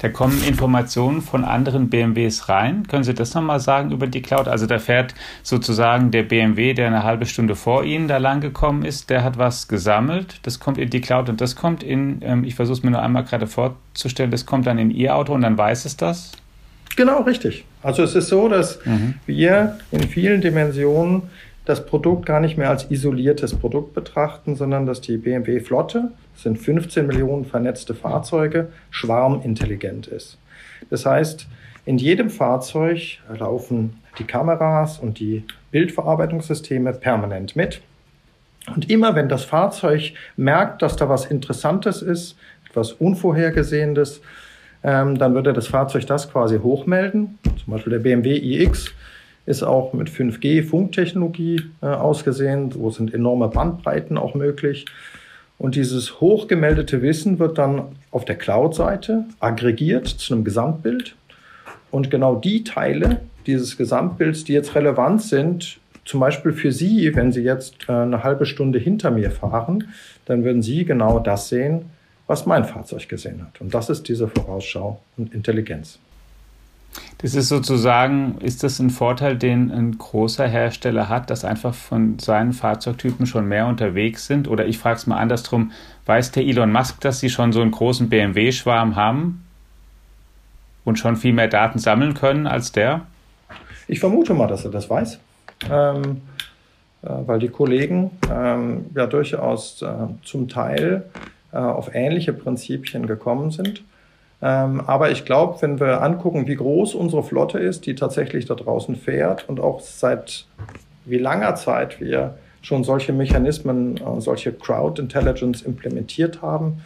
[0.00, 2.86] Da kommen Informationen von anderen BMWs rein.
[2.88, 4.48] Können Sie das nochmal sagen über die Cloud?
[4.48, 8.82] Also da fährt sozusagen der BMW, der eine halbe Stunde vor Ihnen da lang gekommen
[8.82, 12.44] ist, der hat was gesammelt, das kommt in die Cloud und das kommt in, ähm,
[12.44, 15.42] ich versuche es mir nur einmal gerade vorzustellen, das kommt dann in Ihr Auto und
[15.42, 16.32] dann weiß es das?
[16.96, 17.64] Genau, richtig.
[17.82, 19.14] Also es ist so, dass mhm.
[19.26, 21.22] wir in vielen Dimensionen
[21.64, 26.58] das Produkt gar nicht mehr als isoliertes Produkt betrachten, sondern dass die BMW-Flotte, das sind
[26.58, 30.38] 15 Millionen vernetzte Fahrzeuge, schwarmintelligent ist.
[30.88, 31.46] Das heißt,
[31.84, 37.80] in jedem Fahrzeug laufen die Kameras und die Bildverarbeitungssysteme permanent mit.
[38.74, 42.36] Und immer wenn das Fahrzeug merkt, dass da was Interessantes ist,
[42.68, 44.20] etwas Unvorhergesehenes,
[44.82, 47.38] ähm, dann würde das Fahrzeug das quasi hochmelden.
[47.42, 48.92] Zum Beispiel der BMW iX
[49.46, 52.74] ist auch mit 5G-Funktechnologie äh, ausgesehen.
[52.74, 54.86] Wo sind enorme Bandbreiten auch möglich.
[55.58, 61.16] Und dieses hochgemeldete Wissen wird dann auf der Cloud-Seite aggregiert zu einem Gesamtbild.
[61.90, 67.30] Und genau die Teile dieses Gesamtbilds, die jetzt relevant sind, zum Beispiel für Sie, wenn
[67.32, 69.88] Sie jetzt äh, eine halbe Stunde hinter mir fahren,
[70.24, 71.86] dann würden Sie genau das sehen,
[72.26, 73.60] was mein Fahrzeug gesehen hat.
[73.60, 75.98] Und das ist diese Vorausschau und Intelligenz.
[77.18, 82.18] Das ist sozusagen, ist das ein Vorteil, den ein großer Hersteller hat, dass einfach von
[82.18, 84.48] seinen Fahrzeugtypen schon mehr unterwegs sind?
[84.48, 85.72] Oder ich frage es mal andersrum,
[86.06, 89.44] weiß der Elon Musk, dass sie schon so einen großen BMW-Schwarm haben
[90.84, 93.02] und schon viel mehr Daten sammeln können als der?
[93.86, 95.20] Ich vermute mal, dass er das weiß.
[95.70, 96.22] Ähm,
[97.02, 99.86] äh, weil die Kollegen ähm, ja durchaus äh,
[100.24, 101.04] zum Teil
[101.52, 103.82] äh, auf ähnliche Prinzipien gekommen sind.
[104.42, 108.54] Ähm, aber ich glaube, wenn wir angucken, wie groß unsere Flotte ist, die tatsächlich da
[108.54, 110.46] draußen fährt und auch seit
[111.04, 116.82] wie langer Zeit wir schon solche Mechanismen, äh, solche Crowd Intelligence implementiert haben,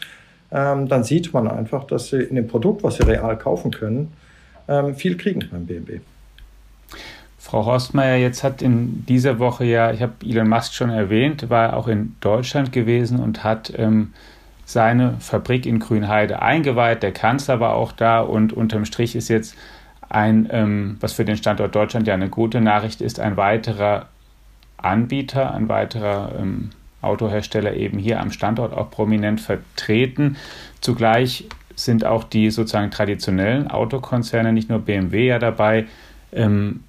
[0.51, 4.13] ähm, dann sieht man einfach, dass sie in dem Produkt, was sie real kaufen können,
[4.69, 6.01] ähm, viel kriegen beim BMW.
[7.39, 11.77] Frau Horstmeier, jetzt hat in dieser Woche ja, ich habe Elon Musk schon erwähnt, war
[11.77, 14.13] auch in Deutschland gewesen und hat ähm,
[14.65, 17.03] seine Fabrik in Grünheide eingeweiht.
[17.03, 19.57] Der Kanzler war auch da und unterm Strich ist jetzt
[20.09, 24.07] ein, ähm, was für den Standort Deutschland ja eine gute Nachricht ist, ein weiterer
[24.77, 26.71] Anbieter, ein weiterer ähm,
[27.03, 30.37] Autohersteller eben hier am Standort auch prominent vertreten.
[30.81, 35.87] Zugleich sind auch die sozusagen traditionellen Autokonzerne, nicht nur BMW ja dabei,
[36.33, 36.85] ähm,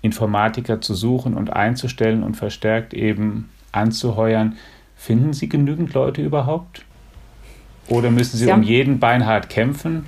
[0.00, 4.56] Informatiker zu suchen und einzustellen und verstärkt eben anzuheuern.
[4.96, 6.84] Finden Sie genügend Leute überhaupt?
[7.88, 10.06] Oder müssen Sie, Sie um jeden Beinhard kämpfen?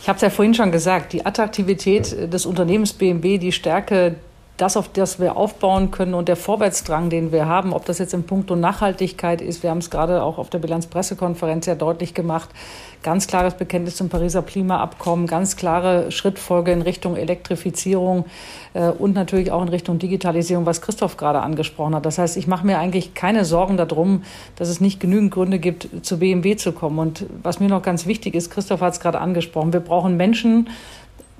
[0.00, 4.16] Ich habe es ja vorhin schon gesagt, die Attraktivität des Unternehmens BMW, die Stärke
[4.62, 8.14] das, auf das wir aufbauen können und der Vorwärtsdrang, den wir haben, ob das jetzt
[8.14, 12.48] in puncto Nachhaltigkeit ist, wir haben es gerade auch auf der Bilanzpressekonferenz ja deutlich gemacht,
[13.02, 18.26] ganz klares Bekenntnis zum Pariser Klimaabkommen, ganz klare Schrittfolge in Richtung Elektrifizierung
[18.74, 22.06] äh, und natürlich auch in Richtung Digitalisierung, was Christoph gerade angesprochen hat.
[22.06, 24.22] Das heißt, ich mache mir eigentlich keine Sorgen darum,
[24.54, 27.00] dass es nicht genügend Gründe gibt, zu BMW zu kommen.
[27.00, 30.68] Und was mir noch ganz wichtig ist, Christoph hat es gerade angesprochen, wir brauchen Menschen,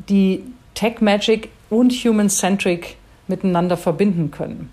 [0.08, 0.42] die
[0.74, 2.96] Tech Magic und Human Centric
[3.28, 4.70] miteinander verbinden können.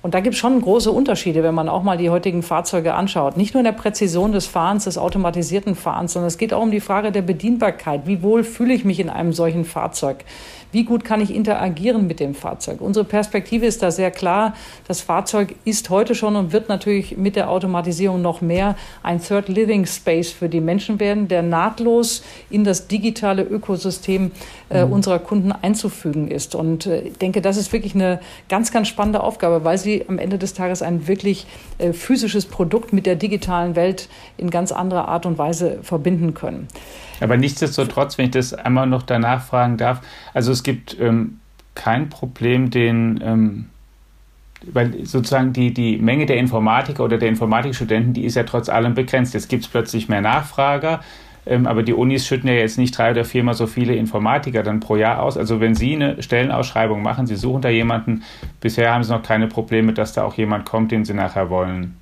[0.00, 3.36] Und da gibt es schon große Unterschiede, wenn man auch mal die heutigen Fahrzeuge anschaut.
[3.36, 6.70] Nicht nur in der Präzision des Fahrens, des automatisierten Fahrens, sondern es geht auch um
[6.70, 8.06] die Frage der Bedienbarkeit.
[8.06, 10.24] Wie wohl fühle ich mich in einem solchen Fahrzeug?
[10.70, 12.80] Wie gut kann ich interagieren mit dem Fahrzeug?
[12.80, 14.54] Unsere Perspektive ist da sehr klar.
[14.86, 19.48] Das Fahrzeug ist heute schon und wird natürlich mit der Automatisierung noch mehr ein Third
[19.48, 24.30] Living Space für die Menschen werden, der nahtlos in das digitale Ökosystem
[24.68, 24.92] äh, mhm.
[24.92, 26.54] unserer Kunden einzufügen ist.
[26.54, 30.18] Und äh, ich denke, das ist wirklich eine ganz, ganz spannende Aufgabe, weil sie am
[30.18, 31.46] Ende des Tages ein wirklich
[31.78, 36.68] äh, physisches Produkt mit der digitalen Welt in ganz anderer Art und Weise verbinden können.
[37.20, 40.00] Aber nichtsdestotrotz, wenn ich das einmal noch danach fragen darf,
[40.34, 41.40] also es gibt ähm,
[41.74, 43.66] kein Problem, den, ähm,
[44.72, 48.94] weil sozusagen die, die Menge der Informatiker oder der Informatikstudenten, die ist ja trotz allem
[48.94, 49.34] begrenzt.
[49.34, 51.00] Jetzt gibt es plötzlich mehr Nachfrager,
[51.46, 54.80] ähm, aber die Unis schütten ja jetzt nicht drei oder viermal so viele Informatiker dann
[54.80, 55.36] pro Jahr aus.
[55.36, 58.22] Also wenn Sie eine Stellenausschreibung machen, Sie suchen da jemanden,
[58.60, 61.96] bisher haben Sie noch keine Probleme, dass da auch jemand kommt, den Sie nachher wollen.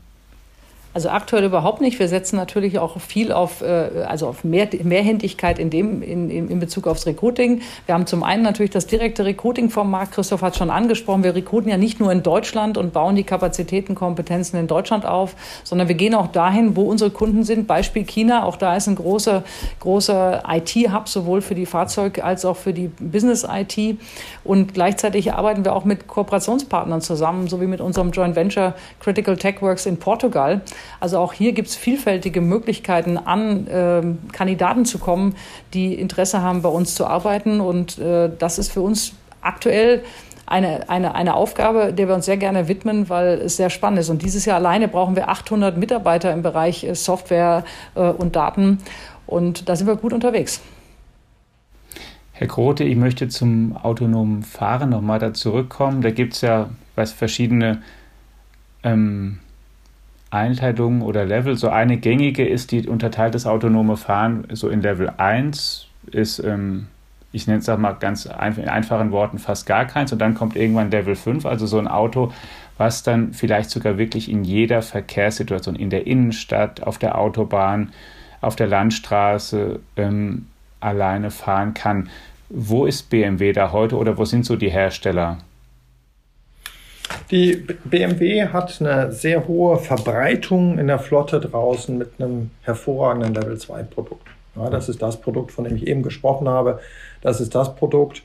[0.97, 1.99] Also aktuell überhaupt nicht.
[1.99, 6.59] Wir setzen natürlich auch viel auf, äh, also auf Mehr, Mehrhändigkeit in, dem, in, in
[6.59, 7.61] Bezug aufs Recruiting.
[7.85, 10.13] Wir haben zum einen natürlich das direkte Recruiting vom Markt.
[10.13, 11.23] Christoph hat schon angesprochen.
[11.23, 15.37] Wir rekruten ja nicht nur in Deutschland und bauen die Kapazitäten, Kompetenzen in Deutschland auf,
[15.65, 17.67] sondern wir gehen auch dahin, wo unsere Kunden sind.
[17.67, 18.45] Beispiel China.
[18.45, 19.45] Auch da ist ein großer,
[19.81, 23.99] großer IT-Hub, sowohl für die Fahrzeug- als auch für die Business-IT.
[24.45, 29.37] Und gleichzeitig arbeiten wir auch mit Kooperationspartnern zusammen, so wie mit unserem Joint Venture Critical
[29.37, 30.63] Tech Works in Portugal
[31.01, 35.37] Also auch hier gibt es vielfältige Möglichkeiten, an äh, Kandidaten zu kommen,
[35.75, 37.61] die Interesse haben, bei uns zu arbeiten.
[37.61, 40.03] Und äh, das ist für uns aktuell
[40.47, 44.11] eine, eine, eine Aufgabe, der wir uns sehr gerne widmen, weil es sehr spannend ist.
[44.11, 48.79] Und dieses Jahr alleine brauchen wir 800 Mitarbeiter im Bereich äh, Software äh, und Daten.
[49.27, 50.61] Und da sind wir gut unterwegs.
[52.33, 56.03] Herr Grote, ich möchte zum autonomen Fahren nochmal da zurückkommen.
[56.03, 57.83] Da gibt es ja weiß, verschiedene
[58.83, 59.39] ähm,
[60.37, 61.57] Einteilungen oder Level.
[61.57, 66.87] So eine gängige ist die unterteilt das autonome Fahren so in Level 1 ist, ähm,
[67.33, 70.57] ich nenne es mal ganz ein, in einfachen Worten, fast gar keins und dann kommt
[70.57, 72.33] irgendwann Level 5, also so ein Auto,
[72.79, 77.93] was dann vielleicht sogar wirklich in jeder Verkehrssituation, in der Innenstadt, auf der Autobahn,
[78.41, 80.47] auf der Landstraße, ähm,
[80.81, 82.09] alleine fahren kann.
[82.49, 85.39] Wo ist BMW da heute oder wo sind so die Hersteller?
[87.31, 93.59] Die BMW hat eine sehr hohe Verbreitung in der Flotte draußen mit einem hervorragenden Level
[93.59, 94.29] 2 Produkt.
[94.55, 96.81] Ja, das ist das Produkt, von dem ich eben gesprochen habe.
[97.21, 98.23] Das ist das Produkt,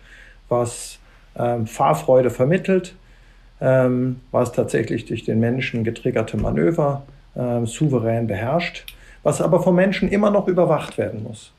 [0.50, 1.00] was
[1.38, 2.96] ähm, Fahrfreude vermittelt,
[3.60, 7.04] ähm, was tatsächlich durch den Menschen getriggerte Manöver
[7.36, 8.86] ähm, souverän beherrscht,
[9.24, 11.54] was aber vom Menschen immer noch überwacht werden muss.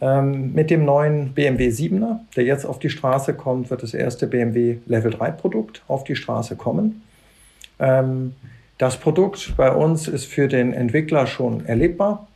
[0.00, 4.28] Ähm, mit dem neuen BMW 7er, der jetzt auf die Straße kommt, wird das erste
[4.28, 7.02] BMW Level 3 Produkt auf die Straße kommen.
[7.80, 8.34] Ähm,
[8.78, 12.28] das Produkt bei uns ist für den Entwickler schon erlebbar.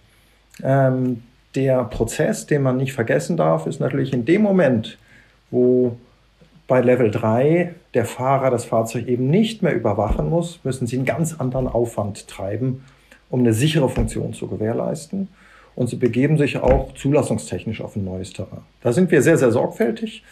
[0.62, 1.22] Ähm,
[1.54, 4.98] der Prozess, den man nicht vergessen darf, ist natürlich in dem Moment,
[5.50, 5.96] wo
[6.66, 11.04] bei Level 3 der Fahrer das Fahrzeug eben nicht mehr überwachen muss, müssen sie einen
[11.04, 12.84] ganz anderen Aufwand treiben,
[13.30, 15.28] um eine sichere Funktion zu gewährleisten
[15.74, 18.62] und sie begeben sich auch zulassungstechnisch auf ein neues Terrain.
[18.82, 20.22] Da sind wir sehr, sehr sorgfältig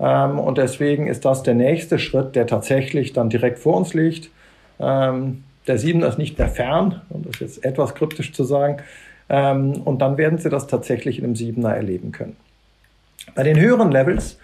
[0.00, 4.30] ähm, und deswegen ist das der nächste Schritt, der tatsächlich dann direkt vor uns liegt.
[4.80, 8.78] Ähm, der 7 ist nicht mehr fern, um das jetzt etwas kryptisch zu sagen,
[9.28, 12.36] ähm, und dann werden Sie das tatsächlich in einem 7er erleben können.
[13.34, 14.38] Bei den höheren Levels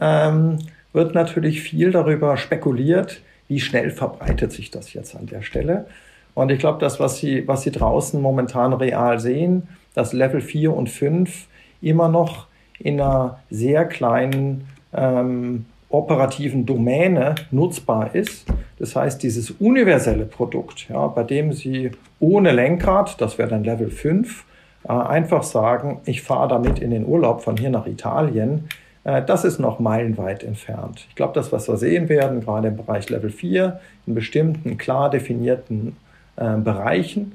[0.00, 0.58] ähm,
[0.92, 5.86] wird natürlich viel darüber spekuliert, wie schnell verbreitet sich das jetzt an der Stelle.
[6.34, 9.68] Und ich glaube, das, was Sie, was Sie draußen momentan real sehen,
[10.00, 11.46] dass Level 4 und 5
[11.82, 12.46] immer noch
[12.78, 18.46] in einer sehr kleinen ähm, operativen Domäne nutzbar ist.
[18.78, 23.90] Das heißt, dieses universelle Produkt, ja, bei dem Sie ohne Lenkrad, das wäre dann Level
[23.90, 24.46] 5,
[24.84, 28.70] äh, einfach sagen, ich fahre damit in den Urlaub von hier nach Italien,
[29.04, 31.04] äh, das ist noch meilenweit entfernt.
[31.10, 35.10] Ich glaube, das, was wir sehen werden, gerade im Bereich Level 4, in bestimmten klar
[35.10, 35.96] definierten
[36.36, 37.32] äh, Bereichen,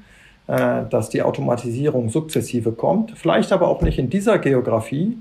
[0.53, 3.17] dass die Automatisierung sukzessive kommt.
[3.17, 5.17] Vielleicht aber auch nicht in dieser Geografie.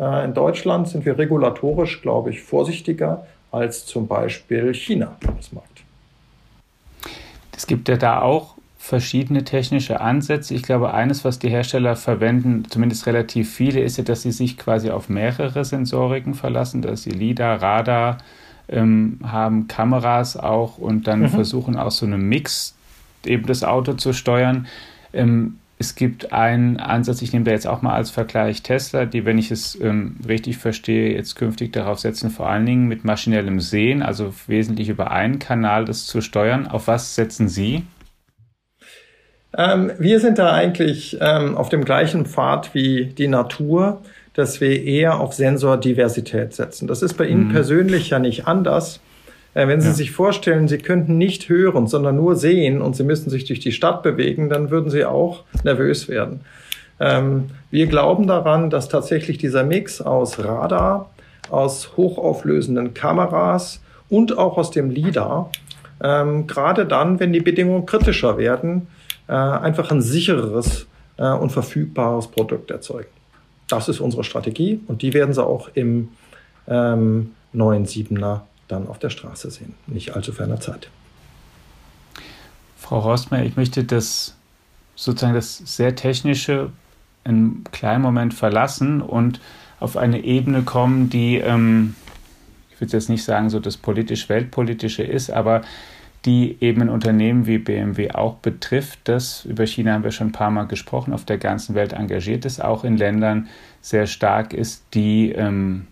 [0.00, 5.84] Äh, in Deutschland sind wir regulatorisch, glaube ich, vorsichtiger als zum Beispiel China als Markt.
[7.56, 10.54] Es gibt ja da auch verschiedene technische Ansätze.
[10.54, 14.58] Ich glaube, eines, was die Hersteller verwenden, zumindest relativ viele, ist ja, dass sie sich
[14.58, 18.18] quasi auf mehrere Sensoriken verlassen, dass sie LIDAR, Radar
[18.68, 21.28] ähm, haben, Kameras auch und dann mhm.
[21.28, 22.74] versuchen auch so einen Mix
[23.26, 24.66] eben das Auto zu steuern.
[25.12, 29.24] Ähm, es gibt einen Ansatz, ich nehme da jetzt auch mal als Vergleich Tesla, die,
[29.24, 33.60] wenn ich es ähm, richtig verstehe, jetzt künftig darauf setzen, vor allen Dingen mit maschinellem
[33.60, 36.68] Sehen, also wesentlich über einen Kanal das zu steuern.
[36.68, 37.82] Auf was setzen Sie?
[39.56, 44.82] Ähm, wir sind da eigentlich ähm, auf dem gleichen Pfad wie die Natur, dass wir
[44.82, 46.88] eher auf Sensordiversität setzen.
[46.88, 47.52] Das ist bei Ihnen mhm.
[47.52, 49.00] persönlich ja nicht anders.
[49.54, 49.94] Äh, wenn Sie ja.
[49.94, 53.72] sich vorstellen, Sie könnten nicht hören, sondern nur sehen und Sie müssen sich durch die
[53.72, 56.40] Stadt bewegen, dann würden Sie auch nervös werden.
[57.00, 61.10] Ähm, wir glauben daran, dass tatsächlich dieser Mix aus Radar,
[61.50, 65.50] aus hochauflösenden Kameras und auch aus dem LIDAR,
[66.02, 68.88] ähm, gerade dann, wenn die Bedingungen kritischer werden,
[69.28, 70.86] äh, einfach ein sichereres
[71.16, 73.08] äh, und verfügbares Produkt erzeugen.
[73.68, 76.10] Das ist unsere Strategie und die werden Sie auch im
[76.68, 79.74] ähm, neuen Siebener dann auf der Straße sehen.
[79.86, 80.88] Nicht allzu ferner Zeit.
[82.76, 84.34] Frau Horstmeier, ich möchte das
[84.94, 86.70] sozusagen das sehr technische
[87.24, 89.40] einen kleinen Moment verlassen und
[89.80, 91.94] auf eine Ebene kommen, die, ähm,
[92.70, 95.62] ich würde jetzt nicht sagen, so das politisch-weltpolitische ist, aber
[96.24, 100.32] die eben ein Unternehmen wie BMW auch betrifft, das, über China haben wir schon ein
[100.32, 103.48] paar Mal gesprochen, auf der ganzen Welt engagiert ist, auch in Ländern
[103.82, 105.86] sehr stark ist, die, ähm,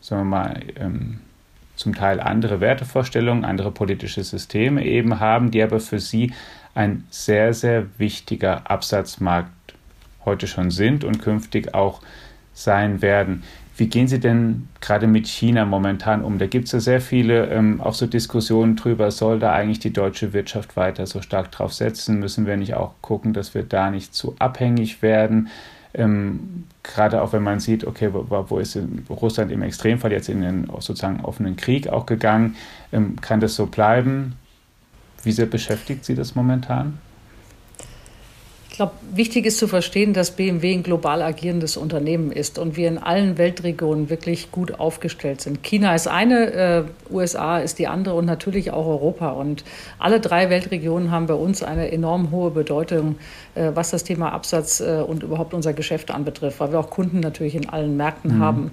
[0.00, 1.20] sagen wir mal, ähm,
[1.80, 6.32] zum Teil andere Wertevorstellungen, andere politische Systeme eben haben, die aber für sie
[6.74, 9.50] ein sehr, sehr wichtiger Absatzmarkt
[10.26, 12.02] heute schon sind und künftig auch
[12.52, 13.42] sein werden.
[13.78, 16.36] Wie gehen Sie denn gerade mit China momentan um?
[16.38, 19.94] Da gibt es ja sehr viele ähm, auch so Diskussionen drüber, soll da eigentlich die
[19.94, 22.20] deutsche Wirtschaft weiter so stark drauf setzen?
[22.20, 25.48] Müssen wir nicht auch gucken, dass wir da nicht zu abhängig werden?
[25.92, 30.42] Ähm, gerade auch wenn man sieht, okay, wo, wo ist Russland im Extremfall jetzt in
[30.42, 32.56] den sozusagen offenen Krieg auch gegangen?
[32.92, 34.36] Ähm, kann das so bleiben?
[35.22, 36.98] Wie sehr beschäftigt Sie das momentan?
[38.80, 42.96] Glaube, wichtig ist zu verstehen, dass BMW ein global agierendes Unternehmen ist und wir in
[42.96, 45.62] allen Weltregionen wirklich gut aufgestellt sind.
[45.62, 49.32] China ist eine, äh, USA ist die andere und natürlich auch Europa.
[49.32, 49.64] Und
[49.98, 53.16] alle drei Weltregionen haben bei uns eine enorm hohe Bedeutung,
[53.54, 57.20] äh, was das Thema Absatz äh, und überhaupt unser Geschäft anbetrifft, weil wir auch Kunden
[57.20, 58.42] natürlich in allen Märkten mhm.
[58.42, 58.70] haben.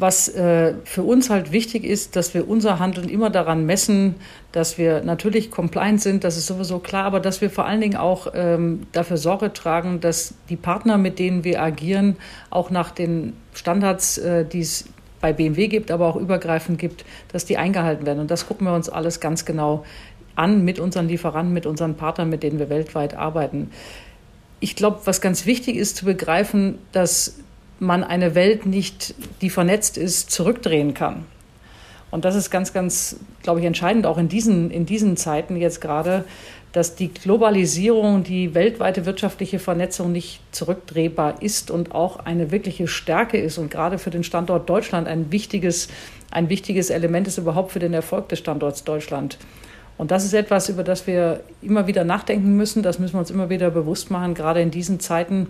[0.00, 4.14] Was äh, für uns halt wichtig ist, dass wir unser Handeln immer daran messen,
[4.50, 7.96] dass wir natürlich compliant sind, das ist sowieso klar, aber dass wir vor allen Dingen
[7.96, 12.16] auch ähm, dafür Sorge tragen, dass die Partner, mit denen wir agieren,
[12.48, 14.86] auch nach den Standards, äh, die es
[15.20, 18.20] bei BMW gibt, aber auch übergreifend gibt, dass die eingehalten werden.
[18.20, 19.84] Und das gucken wir uns alles ganz genau
[20.34, 23.70] an mit unseren Lieferanten, mit unseren Partnern, mit denen wir weltweit arbeiten.
[24.60, 27.36] Ich glaube, was ganz wichtig ist zu begreifen, dass
[27.80, 31.24] man eine Welt nicht, die vernetzt ist, zurückdrehen kann.
[32.10, 35.80] Und das ist ganz, ganz, glaube ich, entscheidend, auch in diesen, in diesen Zeiten jetzt
[35.80, 36.24] gerade,
[36.72, 43.38] dass die Globalisierung, die weltweite wirtschaftliche Vernetzung nicht zurückdrehbar ist und auch eine wirkliche Stärke
[43.38, 45.88] ist und gerade für den Standort Deutschland ein wichtiges,
[46.30, 49.38] ein wichtiges Element ist überhaupt für den Erfolg des Standorts Deutschland.
[49.98, 52.82] Und das ist etwas, über das wir immer wieder nachdenken müssen.
[52.82, 55.48] Das müssen wir uns immer wieder bewusst machen, gerade in diesen Zeiten,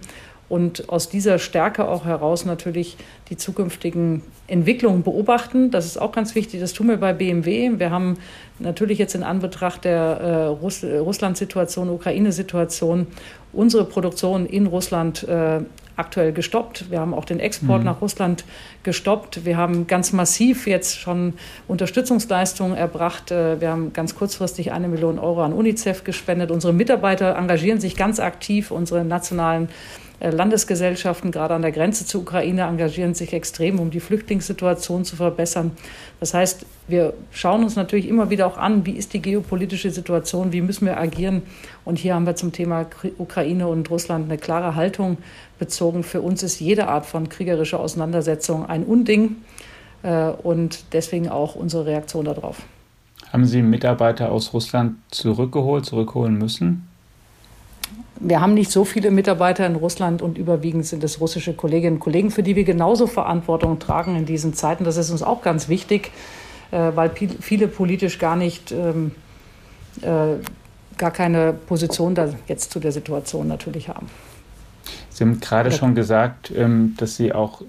[0.51, 2.99] und aus dieser Stärke auch heraus natürlich
[3.31, 5.71] die zukünftigen Entwicklungen beobachten.
[5.71, 6.61] Das ist auch ganz wichtig.
[6.61, 7.79] Das tun wir bei BMW.
[7.79, 8.19] Wir haben
[8.59, 13.07] natürlich jetzt in Anbetracht der äh, Russ Russland-Situation, Ukraine-Situation
[13.53, 15.61] unsere Produktion in Russland äh,
[15.97, 16.91] aktuell gestoppt.
[16.91, 17.87] Wir haben auch den Export mhm.
[17.87, 18.45] nach Russland
[18.83, 19.45] gestoppt.
[19.45, 21.35] Wir haben ganz massiv jetzt schon
[21.69, 23.31] Unterstützungsleistungen erbracht.
[23.31, 26.51] Äh, wir haben ganz kurzfristig eine Million Euro an UNICEF gespendet.
[26.51, 28.71] Unsere Mitarbeiter engagieren sich ganz aktiv.
[28.71, 29.69] Unsere nationalen
[30.21, 35.71] Landesgesellschaften, gerade an der Grenze zur Ukraine, engagieren sich extrem, um die Flüchtlingssituation zu verbessern.
[36.21, 40.53] Das heißt, wir schauen uns natürlich immer wieder auch an, wie ist die geopolitische Situation,
[40.53, 41.43] wie müssen wir agieren.
[41.87, 45.17] Und hier haben wir zum Thema Ukraine und Russland eine klare Haltung
[45.59, 46.03] bezogen.
[46.03, 49.37] Für uns ist jede Art von kriegerischer Auseinandersetzung ein Unding
[50.03, 52.59] äh, und deswegen auch unsere Reaktion darauf.
[53.33, 56.90] Haben Sie Mitarbeiter aus Russland zurückgeholt, zurückholen müssen?
[58.23, 62.01] Wir haben nicht so viele Mitarbeiter in Russland und überwiegend sind es russische Kolleginnen und
[62.01, 64.85] Kollegen, für die wir genauso Verantwortung tragen in diesen Zeiten.
[64.85, 66.13] Das ist uns auch ganz wichtig,
[66.71, 67.11] äh, weil
[67.41, 69.13] viele politisch gar nicht, ähm,
[70.03, 70.35] äh,
[70.99, 74.09] gar keine Position da jetzt zu der Situation natürlich haben.
[75.09, 77.63] Sie haben gerade schon gesagt, ähm, dass Sie auch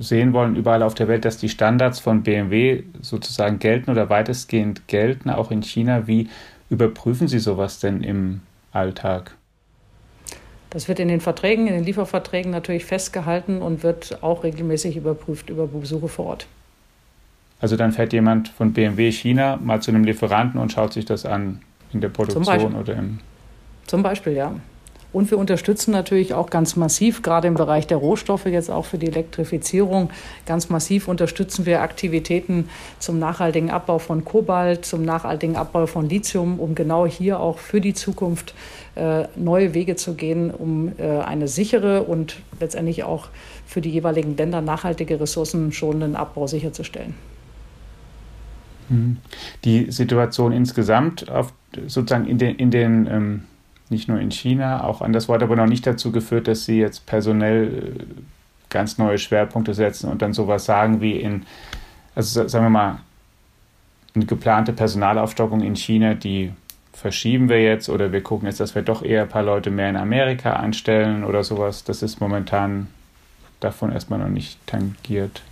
[0.00, 4.88] sehen wollen, überall auf der Welt, dass die Standards von BMW sozusagen gelten oder weitestgehend
[4.88, 6.08] gelten, auch in China.
[6.08, 6.28] Wie
[6.70, 8.40] überprüfen Sie sowas denn im
[8.72, 9.36] Alltag?
[10.70, 15.48] Das wird in den Verträgen, in den Lieferverträgen natürlich festgehalten und wird auch regelmäßig überprüft
[15.50, 16.46] über Besuche vor Ort.
[17.60, 21.24] Also dann fährt jemand von BMW China mal zu einem Lieferanten und schaut sich das
[21.24, 21.60] an
[21.92, 23.20] in der Produktion oder im.
[23.86, 24.54] Zum Beispiel, ja.
[25.12, 28.98] Und wir unterstützen natürlich auch ganz massiv, gerade im Bereich der Rohstoffe, jetzt auch für
[28.98, 30.10] die Elektrifizierung,
[30.44, 36.60] ganz massiv unterstützen wir Aktivitäten zum nachhaltigen Abbau von Kobalt, zum nachhaltigen Abbau von Lithium,
[36.60, 38.54] um genau hier auch für die Zukunft
[38.94, 43.28] äh, neue Wege zu gehen, um äh, eine sichere und letztendlich auch
[43.66, 47.14] für die jeweiligen Länder nachhaltige ressourcenschonenden Abbau sicherzustellen.
[48.88, 49.18] Mhm.
[49.64, 51.52] Die Situation insgesamt auf,
[51.86, 53.42] sozusagen in den, in den ähm
[53.88, 57.06] nicht nur in China, auch anderswo, hat aber noch nicht dazu geführt, dass sie jetzt
[57.06, 58.04] personell äh,
[58.68, 61.46] ganz neue Schwerpunkte setzen und dann sowas sagen wie in,
[62.14, 62.98] also sagen wir mal,
[64.14, 66.52] eine geplante Personalaufstockung in China, die
[66.92, 69.90] verschieben wir jetzt oder wir gucken jetzt, dass wir doch eher ein paar Leute mehr
[69.90, 71.84] in Amerika anstellen oder sowas.
[71.84, 72.88] Das ist momentan
[73.60, 75.42] davon erstmal noch nicht tangiert.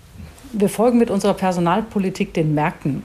[0.52, 3.02] Wir folgen mit unserer Personalpolitik den Märkten.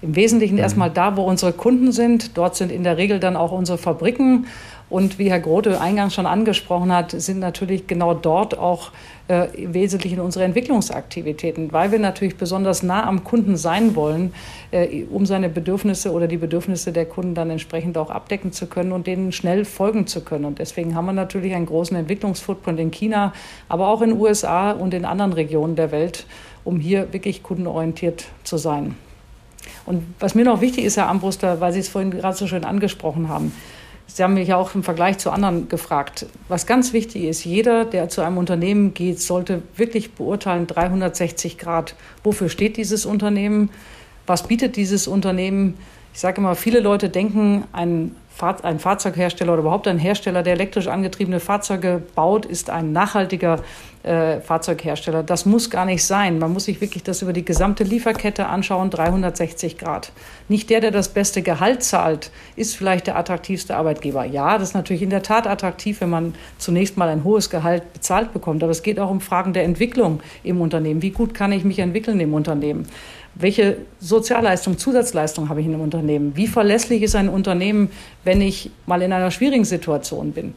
[0.00, 0.60] Im Wesentlichen mhm.
[0.60, 2.36] erstmal da, wo unsere Kunden sind.
[2.36, 4.46] Dort sind in der Regel dann auch unsere Fabriken.
[4.90, 8.90] Und wie Herr Grote eingangs schon angesprochen hat, sind natürlich genau dort auch
[9.28, 14.32] äh, im Wesentlichen unsere Entwicklungsaktivitäten, weil wir natürlich besonders nah am Kunden sein wollen,
[14.70, 18.92] äh, um seine Bedürfnisse oder die Bedürfnisse der Kunden dann entsprechend auch abdecken zu können
[18.92, 20.46] und denen schnell folgen zu können.
[20.46, 23.34] Und deswegen haben wir natürlich einen großen Entwicklungsfootprint in China,
[23.68, 26.24] aber auch in den USA und in anderen Regionen der Welt,
[26.64, 28.94] um hier wirklich kundenorientiert zu sein.
[29.86, 32.64] Und was mir noch wichtig ist, Herr Ambruster, weil Sie es vorhin gerade so schön
[32.64, 33.52] angesprochen haben,
[34.10, 36.26] Sie haben mich ja auch im Vergleich zu anderen gefragt.
[36.48, 41.94] Was ganz wichtig ist, jeder, der zu einem Unternehmen geht, sollte wirklich beurteilen, 360 Grad,
[42.24, 43.70] wofür steht dieses Unternehmen,
[44.26, 45.74] was bietet dieses Unternehmen.
[46.14, 50.86] Ich sage immer, viele Leute denken, ein ein Fahrzeughersteller oder überhaupt ein Hersteller, der elektrisch
[50.86, 53.60] angetriebene Fahrzeuge baut, ist ein nachhaltiger
[54.02, 55.22] äh, Fahrzeughersteller.
[55.22, 56.38] Das muss gar nicht sein.
[56.38, 60.12] Man muss sich wirklich das über die gesamte Lieferkette anschauen, 360 Grad.
[60.48, 64.24] Nicht der, der das beste Gehalt zahlt, ist vielleicht der attraktivste Arbeitgeber.
[64.24, 67.92] Ja, das ist natürlich in der Tat attraktiv, wenn man zunächst mal ein hohes Gehalt
[67.92, 68.62] bezahlt bekommt.
[68.62, 71.02] Aber es geht auch um Fragen der Entwicklung im Unternehmen.
[71.02, 72.88] Wie gut kann ich mich entwickeln im Unternehmen?
[73.40, 76.32] Welche Sozialleistung, Zusatzleistung habe ich in einem Unternehmen?
[76.34, 77.88] Wie verlässlich ist ein Unternehmen,
[78.24, 80.54] wenn ich mal in einer schwierigen Situation bin?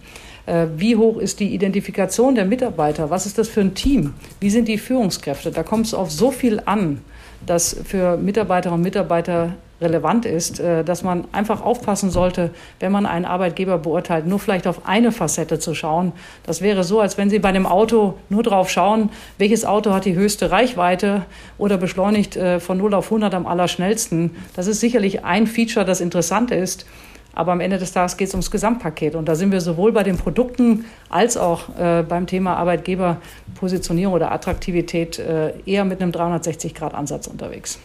[0.47, 3.11] Äh, wie hoch ist die Identifikation der Mitarbeiter?
[3.11, 4.15] Was ist das für ein Team?
[4.39, 5.51] Wie sind die Führungskräfte?
[5.51, 7.01] Da kommt es auf so viel an,
[7.45, 13.05] dass für Mitarbeiterinnen und Mitarbeiter relevant ist, äh, dass man einfach aufpassen sollte, wenn man
[13.05, 16.13] einen Arbeitgeber beurteilt, nur vielleicht auf eine Facette zu schauen.
[16.43, 20.05] Das wäre so, als wenn Sie bei einem Auto nur drauf schauen, welches Auto hat
[20.05, 21.23] die höchste Reichweite
[21.57, 24.35] oder beschleunigt äh, von 0 auf 100 am allerschnellsten.
[24.55, 26.85] Das ist sicherlich ein Feature, das interessant ist.
[27.33, 29.15] Aber am Ende des Tages geht es ums Gesamtpaket.
[29.15, 34.31] Und da sind wir sowohl bei den Produkten als auch äh, beim Thema Arbeitgeberpositionierung oder
[34.31, 37.79] Attraktivität äh, eher mit einem 360-Grad-Ansatz unterwegs.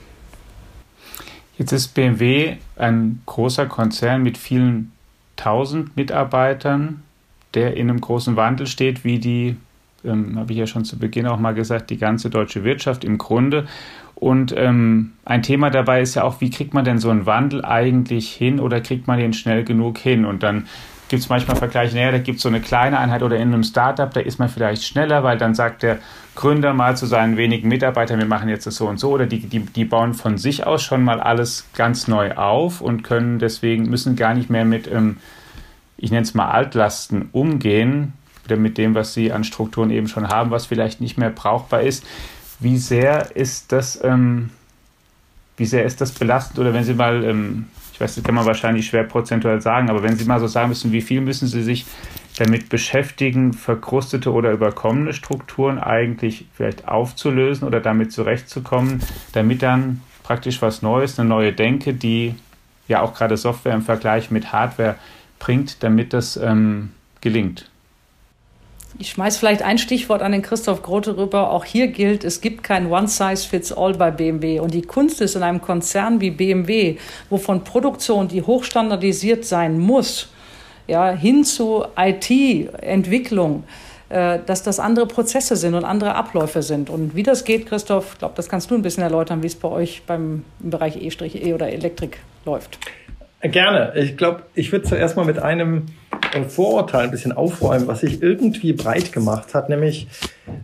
[1.59, 4.92] Jetzt ist BMW ein großer Konzern mit vielen
[5.36, 7.03] tausend Mitarbeitern,
[7.55, 9.57] der in einem großen Wandel steht, wie die,
[10.05, 13.16] ähm, habe ich ja schon zu Beginn auch mal gesagt, die ganze deutsche Wirtschaft im
[13.16, 13.66] Grunde.
[14.17, 17.64] Und ähm, ein Thema dabei ist ja auch, wie kriegt man denn so einen Wandel
[17.64, 20.25] eigentlich hin oder kriegt man den schnell genug hin?
[20.25, 20.67] Und dann
[21.09, 23.62] gibt es manchmal Vergleiche, naja, da gibt es so eine kleine Einheit oder in einem
[23.62, 25.99] Startup, da ist man vielleicht schneller, weil dann sagt der
[26.35, 29.41] Gründer mal zu seinen wenigen Mitarbeitern, wir machen jetzt das so und so, oder die,
[29.41, 33.89] die, die bauen von sich aus schon mal alles ganz neu auf und können deswegen,
[33.89, 35.19] müssen gar nicht mehr mit, ähm,
[35.99, 38.14] ich nenne es mal Altlasten umgehen,
[38.47, 41.83] oder mit dem, was sie an Strukturen eben schon haben, was vielleicht nicht mehr brauchbar
[41.83, 42.07] ist.
[42.59, 44.50] Wie sehr ist das, ähm,
[45.57, 46.59] wie sehr ist das belastend?
[46.59, 50.02] Oder wenn Sie mal ähm, ich weiß, das kann man wahrscheinlich schwer prozentual sagen, aber
[50.02, 51.86] wenn Sie mal so sagen müssen, wie viel müssen Sie sich
[52.36, 59.00] damit beschäftigen, verkrustete oder überkommene Strukturen eigentlich vielleicht aufzulösen oder damit zurechtzukommen,
[59.32, 62.34] damit dann praktisch was Neues, eine neue Denke, die
[62.86, 64.96] ja auch gerade Software im Vergleich mit Hardware
[65.38, 66.90] bringt, damit das ähm,
[67.22, 67.70] gelingt.
[68.99, 71.51] Ich schmeiß vielleicht ein Stichwort an den Christoph Grote rüber.
[71.51, 74.61] Auch hier gilt, es gibt kein One-Size-Fits-all bei BMW.
[74.61, 76.97] Und die Kunst ist in einem Konzern wie BMW,
[77.28, 80.28] wo von Produktion, die hochstandardisiert sein muss,
[80.86, 83.64] ja, hin zu IT-Entwicklung,
[84.09, 86.88] äh, dass das andere Prozesse sind und andere Abläufe sind.
[86.88, 89.57] Und wie das geht, Christoph, ich glaube, das kannst du ein bisschen erläutern, wie es
[89.57, 92.78] bei euch beim im Bereich E-E oder Elektrik läuft.
[93.43, 93.93] Gerne.
[93.97, 95.87] Ich glaube, ich würde zuerst mal mit einem
[96.32, 100.09] äh, Vorurteil ein bisschen aufräumen, was sich irgendwie breit gemacht hat, nämlich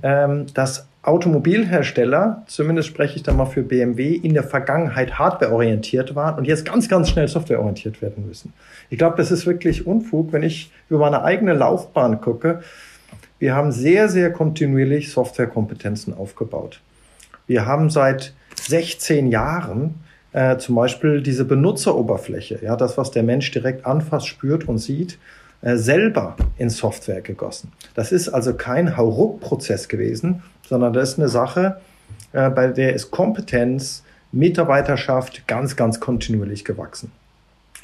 [0.02, 6.38] ähm, dass Automobilhersteller, zumindest spreche ich da mal für BMW, in der Vergangenheit hardwareorientiert waren
[6.38, 8.52] und jetzt ganz, ganz schnell softwareorientiert werden müssen.
[8.88, 12.62] Ich glaube, das ist wirklich Unfug, wenn ich über meine eigene Laufbahn gucke.
[13.40, 16.80] Wir haben sehr, sehr kontinuierlich Softwarekompetenzen aufgebaut.
[17.48, 19.96] Wir haben seit 16 Jahren
[20.32, 25.18] äh, zum Beispiel diese Benutzeroberfläche, ja, das, was der Mensch direkt anfasst, spürt und sieht,
[25.60, 27.72] äh, selber in Software gegossen.
[27.94, 31.80] Das ist also kein Hauruck-Prozess gewesen, sondern das ist eine Sache,
[32.32, 34.02] äh, bei der ist Kompetenz,
[34.32, 37.12] Mitarbeiterschaft ganz, ganz kontinuierlich gewachsen.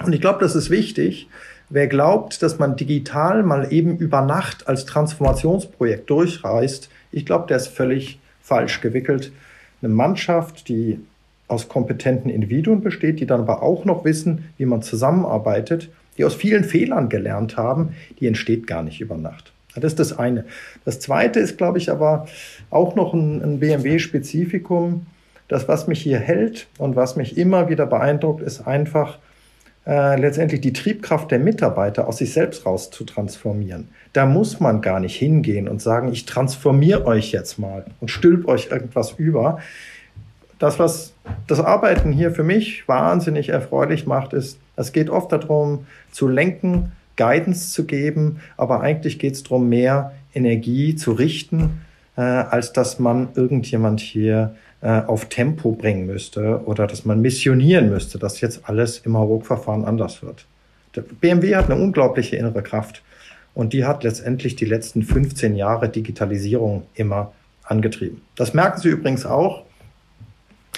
[0.03, 1.29] Und ich glaube, das ist wichtig.
[1.69, 7.59] Wer glaubt, dass man digital mal eben über Nacht als Transformationsprojekt durchreist, ich glaube, der
[7.59, 9.33] ist völlig falsch gewickelt.
[9.83, 11.01] Eine Mannschaft, die
[11.49, 16.35] aus kompetenten Individuen besteht, die dann aber auch noch wissen, wie man zusammenarbeitet, die aus
[16.35, 19.53] vielen Fehlern gelernt haben, die entsteht gar nicht über Nacht.
[19.75, 20.45] Das ist das eine.
[20.85, 22.27] Das zweite ist, glaube ich, aber
[22.71, 25.07] auch noch ein, ein BMW-Spezifikum.
[25.47, 29.19] Das, was mich hier hält und was mich immer wieder beeindruckt, ist einfach
[29.87, 33.89] äh, letztendlich die Triebkraft der Mitarbeiter aus sich selbst raus zu transformieren.
[34.13, 38.49] Da muss man gar nicht hingehen und sagen, ich transformiere euch jetzt mal und stülp
[38.49, 39.61] euch irgendwas über
[40.59, 41.15] das, was
[41.47, 46.93] das Arbeiten hier für mich wahnsinnig erfreulich macht, ist, es geht oft darum, zu lenken,
[47.17, 51.83] Guidance zu geben, aber eigentlich geht es darum, mehr Energie zu richten,
[52.17, 57.91] äh, als dass man irgendjemand hier äh, auf Tempo bringen müsste oder dass man missionieren
[57.91, 60.47] müsste, dass jetzt alles im Hauruck-Verfahren anders wird.
[60.95, 63.03] Der BMW hat eine unglaubliche innere Kraft
[63.55, 67.33] und die hat letztendlich die letzten 15 Jahre Digitalisierung immer
[67.65, 68.23] angetrieben.
[68.37, 69.65] Das merken Sie übrigens auch,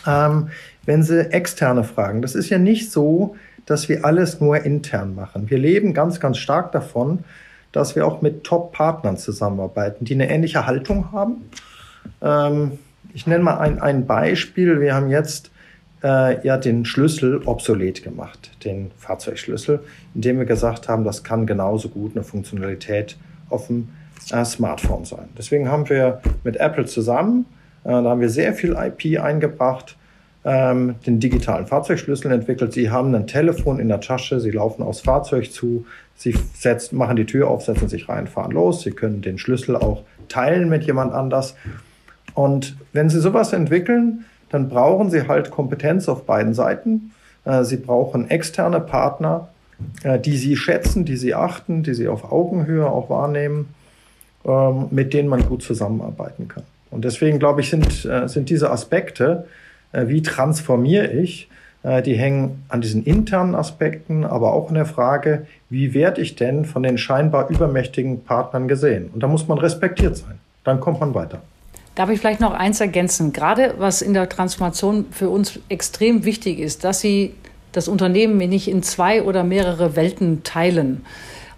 [0.07, 0.49] ähm,
[0.87, 2.23] wenn Sie externe fragen.
[2.23, 3.37] Das ist ja nicht so,
[3.67, 5.51] dass wir alles nur intern machen.
[5.51, 7.21] Wir leben ganz, ganz stark davon,
[7.73, 11.49] dass wir auch mit Top-Partnern zusammenarbeiten, die eine ähnliche Haltung haben.
[12.21, 12.79] Ähm,
[13.15, 14.81] ich nenne mal ein, ein Beispiel.
[14.81, 15.51] Wir haben jetzt
[16.03, 19.81] äh, ja den Schlüssel obsolet gemacht, den Fahrzeugschlüssel,
[20.15, 23.17] indem wir gesagt haben, das kann genauso gut eine Funktionalität
[23.49, 23.89] auf dem
[24.33, 25.29] äh, Smartphone sein.
[25.37, 27.47] Deswegen haben wir mit Apple zusammen,
[27.85, 29.97] da haben wir sehr viel IP eingebracht,
[30.45, 32.73] ähm, den digitalen Fahrzeugschlüssel entwickelt.
[32.73, 35.85] Sie haben ein Telefon in der Tasche, Sie laufen aufs Fahrzeug zu,
[36.17, 38.83] Sie setzen, machen die Tür auf, setzen sich rein, fahren los.
[38.83, 41.55] Sie können den Schlüssel auch teilen mit jemand anders.
[42.35, 47.13] Und wenn Sie sowas entwickeln, dann brauchen Sie halt Kompetenz auf beiden Seiten.
[47.45, 49.49] Äh, Sie brauchen externe Partner,
[50.03, 53.75] äh, die Sie schätzen, die Sie achten, die Sie auf Augenhöhe auch wahrnehmen,
[54.45, 56.65] ähm, mit denen man gut zusammenarbeiten kann.
[56.91, 59.47] Und deswegen glaube ich, sind, äh, sind diese Aspekte,
[59.93, 61.49] wie transformiere ich,
[61.83, 66.65] die hängen an diesen internen Aspekten, aber auch in der Frage, wie werde ich denn
[66.65, 69.11] von den scheinbar übermächtigen Partnern gesehen?
[69.13, 70.39] Und da muss man respektiert sein.
[70.63, 71.41] Dann kommt man weiter.
[71.97, 73.33] Darf ich vielleicht noch eins ergänzen?
[73.33, 77.35] Gerade was in der Transformation für uns extrem wichtig ist, dass Sie
[77.73, 81.05] das Unternehmen nicht in zwei oder mehrere Welten teilen.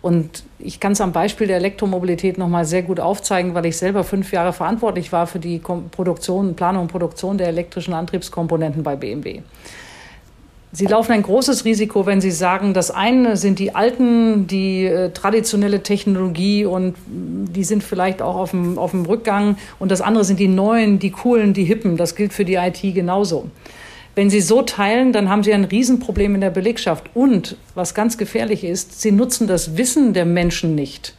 [0.03, 3.76] Und ich kann es am Beispiel der Elektromobilität noch mal sehr gut aufzeigen, weil ich
[3.76, 8.96] selber fünf Jahre verantwortlich war für die Produktion, Planung und Produktion der elektrischen Antriebskomponenten bei
[8.96, 9.42] BMW.
[10.74, 15.11] Sie laufen ein großes Risiko, wenn Sie sagen, das eine sind die alten, die äh,
[15.11, 20.24] traditionelle Technologie und die sind vielleicht auch auf dem, auf dem Rückgang und das andere
[20.24, 21.98] sind die neuen, die coolen, die hippen.
[21.98, 23.50] Das gilt für die IT genauso.
[24.14, 27.10] Wenn Sie so teilen, dann haben Sie ein Riesenproblem in der Belegschaft.
[27.14, 31.14] Und was ganz gefährlich ist, Sie nutzen das Wissen der Menschen nicht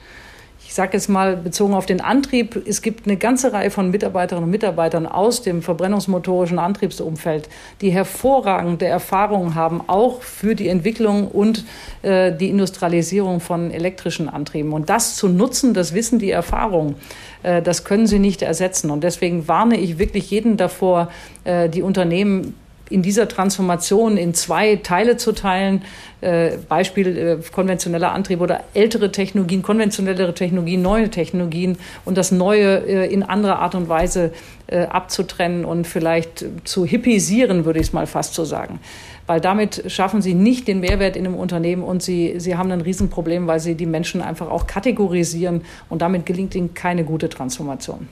[0.73, 4.45] ich sage jetzt mal bezogen auf den Antrieb, es gibt eine ganze Reihe von Mitarbeiterinnen
[4.45, 7.47] und Mitarbeitern aus dem verbrennungsmotorischen Antriebsumfeld,
[7.81, 11.63] die hervorragende Erfahrungen haben, auch für die Entwicklung und
[12.01, 14.73] äh, die Industrialisierung von elektrischen Antrieben.
[14.73, 16.95] Und das zu nutzen, das Wissen, die Erfahrung,
[17.43, 18.89] äh, das können sie nicht ersetzen.
[18.89, 21.11] Und deswegen warne ich wirklich jeden davor,
[21.43, 22.55] äh, die Unternehmen
[22.93, 25.81] in dieser Transformation in zwei Teile zu teilen.
[26.21, 32.87] Äh, Beispiel äh, konventioneller Antrieb oder ältere Technologien, konventionellere Technologien, neue Technologien und das Neue
[32.87, 34.31] äh, in anderer Art und Weise
[34.67, 38.79] äh, abzutrennen und vielleicht zu hippisieren, würde ich es mal fast so sagen.
[39.27, 42.81] Weil damit schaffen sie nicht den Mehrwert in einem Unternehmen und sie, sie haben ein
[42.81, 48.07] Riesenproblem, weil sie die Menschen einfach auch kategorisieren und damit gelingt ihnen keine gute Transformation.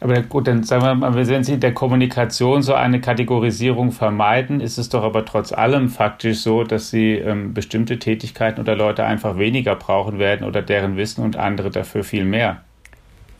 [0.00, 4.60] Aber gut, dann sagen wir mal, wenn Sie in der Kommunikation so eine Kategorisierung vermeiden,
[4.60, 9.04] ist es doch aber trotz allem faktisch so, dass Sie ähm, bestimmte Tätigkeiten oder Leute
[9.04, 12.62] einfach weniger brauchen werden oder deren Wissen und andere dafür viel mehr.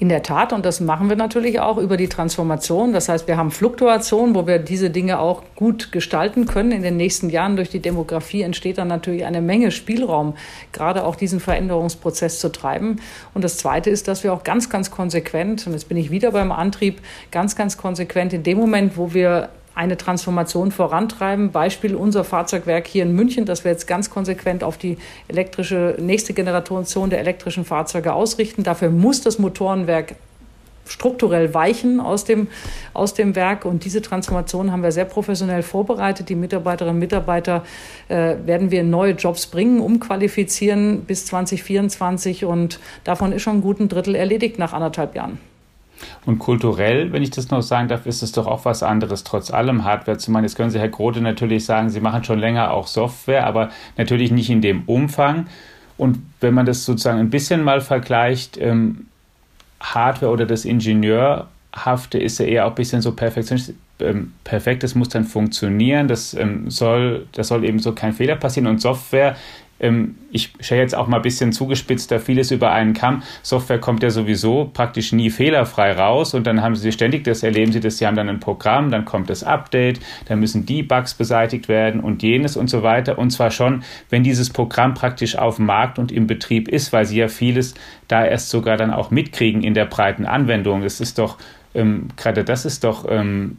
[0.01, 2.93] In der Tat, und das machen wir natürlich auch über die Transformation.
[2.93, 6.73] Das heißt, wir haben Fluktuationen, wo wir diese Dinge auch gut gestalten können.
[6.73, 10.35] In den nächsten Jahren durch die Demografie entsteht dann natürlich eine Menge Spielraum,
[10.73, 12.97] gerade auch diesen Veränderungsprozess zu treiben.
[13.35, 16.33] Und das Zweite ist, dass wir auch ganz, ganz konsequent, und jetzt bin ich wieder
[16.33, 21.51] beim Antrieb, ganz, ganz konsequent in dem Moment, wo wir eine Transformation vorantreiben.
[21.51, 24.99] Beispiel unser Fahrzeugwerk hier in München, das wir jetzt ganz konsequent auf die
[25.29, 28.63] elektrische, nächste Generation der elektrischen Fahrzeuge ausrichten.
[28.63, 30.15] Dafür muss das Motorenwerk
[30.87, 32.49] strukturell weichen aus dem,
[32.93, 33.65] aus dem Werk.
[33.65, 36.29] Und diese Transformation haben wir sehr professionell vorbereitet.
[36.29, 37.65] Die Mitarbeiterinnen und Mitarbeiter
[38.09, 42.45] äh, werden wir in neue Jobs bringen, umqualifizieren bis 2024.
[42.45, 45.39] Und davon ist schon ein guten Drittel erledigt nach anderthalb Jahren.
[46.27, 49.51] Und kulturell, wenn ich das noch sagen darf, ist es doch auch was anderes, trotz
[49.51, 50.45] allem Hardware zu machen.
[50.45, 54.31] Jetzt können Sie, Herr Grote, natürlich sagen, Sie machen schon länger auch Software, aber natürlich
[54.31, 55.47] nicht in dem Umfang.
[55.97, 59.07] Und wenn man das sozusagen ein bisschen mal vergleicht, ähm,
[59.81, 63.77] Hardware oder das Ingenieurhafte ist ja eher auch ein bisschen so perfektionistisch.
[64.01, 68.35] Ähm, perfekt, das muss dann funktionieren, das ähm, soll, das soll eben so kein Fehler
[68.35, 68.67] passieren.
[68.67, 69.37] Und Software
[70.31, 73.23] ich stelle jetzt auch mal ein bisschen zugespitzt da vieles über einen Kamm.
[73.43, 77.73] Software kommt ja sowieso praktisch nie fehlerfrei raus und dann haben sie ständig, das erleben
[77.73, 81.15] sie, dass sie haben dann ein Programm, dann kommt das Update, dann müssen die Bugs
[81.15, 83.19] beseitigt werden und jenes und so weiter.
[83.19, 87.05] Und zwar schon, wenn dieses Programm praktisch auf dem Markt und im Betrieb ist, weil
[87.05, 87.75] sie ja vieles
[88.07, 90.83] da erst sogar dann auch mitkriegen in der breiten Anwendung.
[90.83, 91.37] Das ist doch,
[91.75, 93.59] ähm, gerade das ist doch, ähm,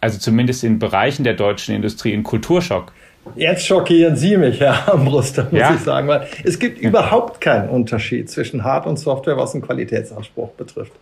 [0.00, 2.92] also zumindest in Bereichen der deutschen Industrie, ein Kulturschock.
[3.36, 5.74] Jetzt schockieren Sie mich, Herr Ambruster, muss ja.
[5.74, 10.50] ich sagen, weil es gibt überhaupt keinen Unterschied zwischen Hard- und Software, was den Qualitätsanspruch
[10.50, 10.92] betrifft.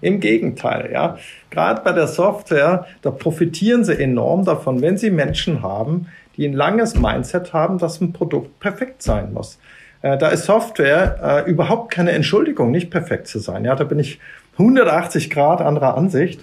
[0.00, 1.18] Im Gegenteil, ja.
[1.50, 6.52] Gerade bei der Software, da profitieren Sie enorm davon, wenn Sie Menschen haben, die ein
[6.52, 9.58] langes Mindset haben, dass ein Produkt perfekt sein muss.
[10.02, 13.64] Äh, da ist Software äh, überhaupt keine Entschuldigung, nicht perfekt zu sein.
[13.64, 14.20] Ja, da bin ich
[14.58, 16.40] 180 Grad anderer Ansicht.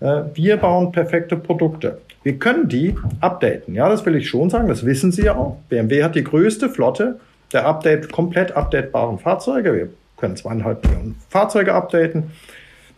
[0.00, 1.98] Äh, wir bauen perfekte Produkte.
[2.22, 3.74] Wir können die updaten.
[3.74, 4.68] Ja, das will ich schon sagen.
[4.68, 5.58] Das wissen Sie ja auch.
[5.68, 7.18] BMW hat die größte Flotte
[7.52, 9.74] der Update, komplett updatebaren Fahrzeuge.
[9.74, 12.30] Wir können zweieinhalb Millionen Fahrzeuge updaten.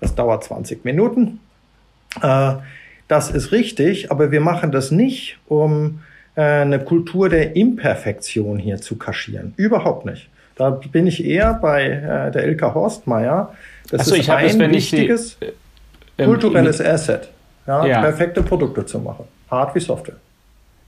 [0.01, 1.41] Das dauert 20 Minuten.
[2.23, 2.55] Äh,
[3.09, 6.01] das ist richtig, aber wir machen das nicht, um
[6.37, 9.55] äh, eine Kultur der Imperfektion hier zu kaschieren.
[9.57, 10.29] Überhaupt nicht.
[10.57, 13.55] Da bin ich eher bei äh, der Ilka Horstmeier.
[13.91, 17.31] Das so, ist ein das, wichtiges die, äh, kulturelles Asset,
[17.67, 18.01] ja, ja.
[18.01, 19.25] perfekte Produkte zu machen.
[19.51, 20.17] Hard wie Software.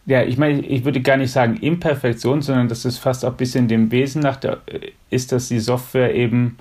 [0.07, 3.37] Ja, ich meine, ich würde gar nicht sagen Imperfektion, sondern das ist fast auch ein
[3.37, 4.59] bisschen dem Wesen nach, der,
[5.11, 6.59] ist, dass die Software eben,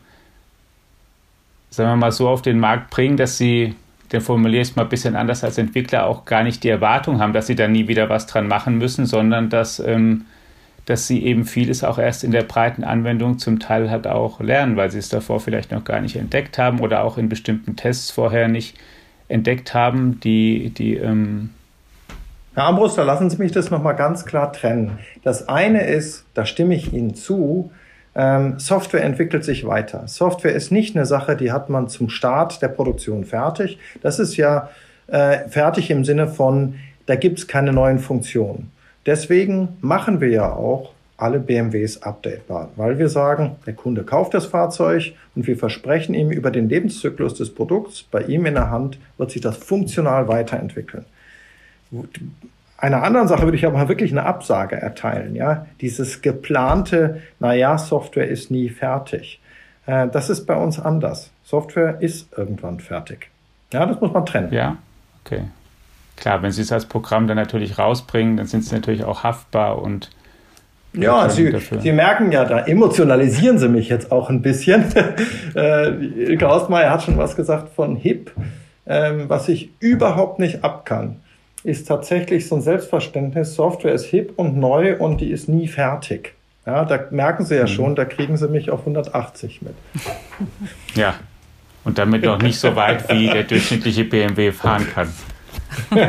[1.70, 3.76] sagen wir mal, so auf den Markt bringen, dass sie,
[4.09, 7.20] dann formuliere ich es mal ein bisschen anders als Entwickler, auch gar nicht die Erwartung
[7.20, 10.26] haben, dass sie da nie wieder was dran machen müssen, sondern dass, ähm,
[10.88, 14.76] dass sie eben vieles auch erst in der breiten Anwendung zum Teil halt auch lernen,
[14.76, 18.09] weil sie es davor vielleicht noch gar nicht entdeckt haben oder auch in bestimmten Tests
[18.09, 18.76] vorher nicht
[19.28, 21.49] entdeckt haben, die, die ähm,
[22.53, 24.99] Herr Ambruster, lassen Sie mich das nochmal ganz klar trennen.
[25.23, 27.71] Das eine ist, da stimme ich Ihnen zu,
[28.15, 30.07] ähm, Software entwickelt sich weiter.
[30.07, 33.78] Software ist nicht eine Sache, die hat man zum Start der Produktion fertig.
[34.01, 34.69] Das ist ja
[35.07, 36.76] äh, fertig im Sinne von,
[37.07, 38.71] da gibt es keine neuen Funktionen.
[39.05, 44.45] Deswegen machen wir ja auch alle BMWs updatebar, weil wir sagen, der Kunde kauft das
[44.45, 48.99] Fahrzeug und wir versprechen ihm über den Lebenszyklus des Produkts, bei ihm in der Hand
[49.18, 51.05] wird sich das funktional weiterentwickeln.
[52.78, 55.36] Einer anderen Sache würde ich aber wirklich eine Absage erteilen.
[55.36, 59.39] Ja, dieses geplante, naja, Software ist nie fertig.
[59.86, 61.32] Äh, das ist bei uns anders.
[61.43, 63.30] Software ist irgendwann fertig.
[63.72, 64.51] Ja, das muss man trennen.
[64.51, 64.78] Ja,
[65.24, 65.43] okay.
[66.18, 69.82] Klar, wenn Sie es als Programm dann natürlich rausbringen, dann sind Sie natürlich auch haftbar
[69.82, 70.09] und
[70.98, 74.86] ja, Sie, Sie, merken ja, da emotionalisieren Sie mich jetzt auch ein bisschen.
[75.56, 78.32] äh, Ilke Hausmeier hat schon was gesagt von HIP,
[78.88, 81.18] ähm, was ich überhaupt nicht abkann
[81.66, 86.36] ist tatsächlich so ein Selbstverständnis, Software ist hip und neu und die ist nie fertig.
[86.66, 87.68] Ja, da merken Sie ja mhm.
[87.68, 89.74] schon, da kriegen Sie mich auf 180 mit.
[90.96, 91.16] Ja,
[91.84, 95.10] und damit noch nicht so weit, wie der durchschnittliche BMW fahren kann.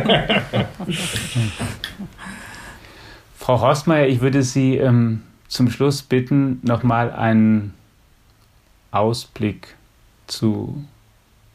[3.47, 7.75] Frau Horstmeier, ich würde Sie ähm, zum Schluss bitten, nochmal einen
[8.91, 9.77] Ausblick
[10.27, 10.85] zu,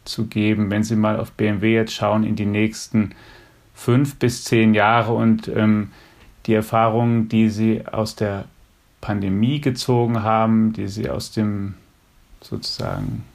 [0.06, 3.14] zu geben, wenn Sie mal auf BMW jetzt schauen in die nächsten
[3.74, 5.92] fünf bis zehn Jahre und ähm,
[6.46, 8.46] die Erfahrungen, die Sie aus der
[9.02, 11.74] Pandemie gezogen haben, die Sie aus dem
[12.40, 13.26] sozusagen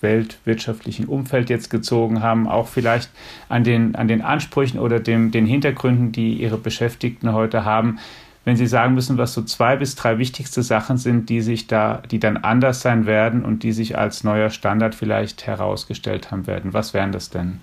[0.00, 3.10] weltwirtschaftlichen Umfeld jetzt gezogen haben, auch vielleicht
[3.48, 7.98] an den, an den Ansprüchen oder dem, den Hintergründen, die Ihre Beschäftigten heute haben,
[8.44, 12.02] wenn Sie sagen müssen, was so zwei bis drei wichtigste Sachen sind, die sich da,
[12.10, 16.72] die dann anders sein werden und die sich als neuer Standard vielleicht herausgestellt haben werden,
[16.72, 17.60] was wären das denn?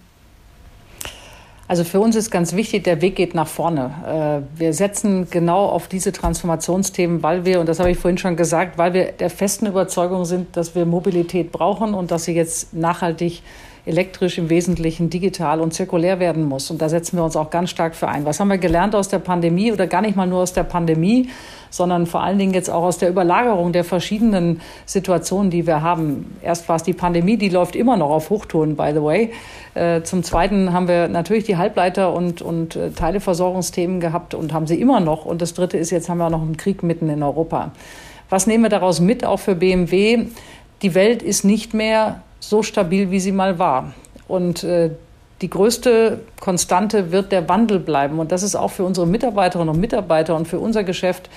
[1.70, 4.44] Also für uns ist ganz wichtig, der Weg geht nach vorne.
[4.56, 8.38] Äh, wir setzen genau auf diese Transformationsthemen, weil wir, und das habe ich vorhin schon
[8.38, 12.74] gesagt, weil wir der festen Überzeugung sind, dass wir Mobilität brauchen und dass sie jetzt
[12.74, 13.42] nachhaltig
[13.88, 16.70] elektrisch im Wesentlichen digital und zirkulär werden muss.
[16.70, 18.26] Und da setzen wir uns auch ganz stark für ein.
[18.26, 21.30] Was haben wir gelernt aus der Pandemie oder gar nicht mal nur aus der Pandemie,
[21.70, 26.38] sondern vor allen Dingen jetzt auch aus der Überlagerung der verschiedenen Situationen, die wir haben.
[26.42, 29.32] Erst war es die Pandemie, die läuft immer noch auf Hochtouren, by the way.
[29.74, 34.68] Äh, zum Zweiten haben wir natürlich die Halbleiter- und, und äh, Teileversorgungsthemen gehabt und haben
[34.68, 35.26] sie immer noch.
[35.26, 37.72] Und das Dritte ist, jetzt haben wir auch noch einen Krieg mitten in Europa.
[38.30, 40.26] Was nehmen wir daraus mit, auch für BMW?
[40.82, 43.94] Die Welt ist nicht mehr so stabil, wie sie mal war.
[44.28, 44.92] Und äh,
[45.42, 48.20] die größte Konstante wird der Wandel bleiben.
[48.20, 51.30] Und das ist auch für unsere Mitarbeiterinnen und Mitarbeiter und für unser Geschäft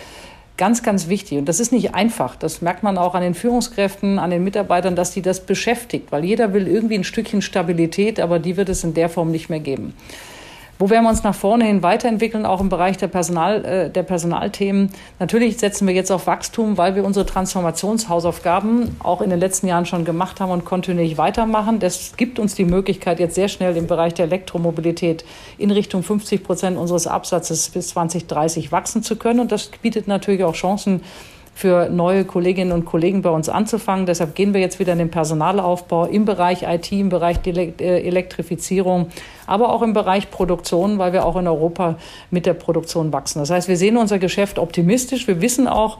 [0.57, 1.39] ganz, ganz wichtig.
[1.39, 2.37] Und das ist nicht einfach.
[2.37, 6.13] Das merkt man auch an den Führungskräften, an den Mitarbeitern, dass die das beschäftigt.
[6.13, 9.49] Weil jeder will irgendwie ein Stückchen Stabilität, aber die wird es in der Form nicht
[9.49, 9.95] mehr geben.
[10.81, 14.03] Wo werden wir uns nach vorne hin weiterentwickeln, auch im Bereich der, Personal, äh, der
[14.03, 14.89] Personalthemen?
[15.19, 19.85] Natürlich setzen wir jetzt auf Wachstum, weil wir unsere Transformationshausaufgaben auch in den letzten Jahren
[19.85, 21.81] schon gemacht haben und kontinuierlich weitermachen.
[21.81, 25.27] Das gibt uns die Möglichkeit, jetzt sehr schnell im Bereich der Elektromobilität
[25.59, 29.41] in Richtung 50 Prozent unseres Absatzes bis 2030 wachsen zu können.
[29.41, 31.03] Und das bietet natürlich auch Chancen,
[31.61, 34.07] für neue Kolleginnen und Kollegen bei uns anzufangen.
[34.07, 39.09] Deshalb gehen wir jetzt wieder in den Personalaufbau im Bereich IT, im Bereich äh, Elektrifizierung,
[39.47, 41.97] aber auch im Bereich Produktion, weil wir auch in Europa
[42.31, 43.41] mit der Produktion wachsen.
[43.41, 45.29] Das heißt, wir sehen unser Geschäft optimistisch.
[45.29, 45.99] Wir wissen auch,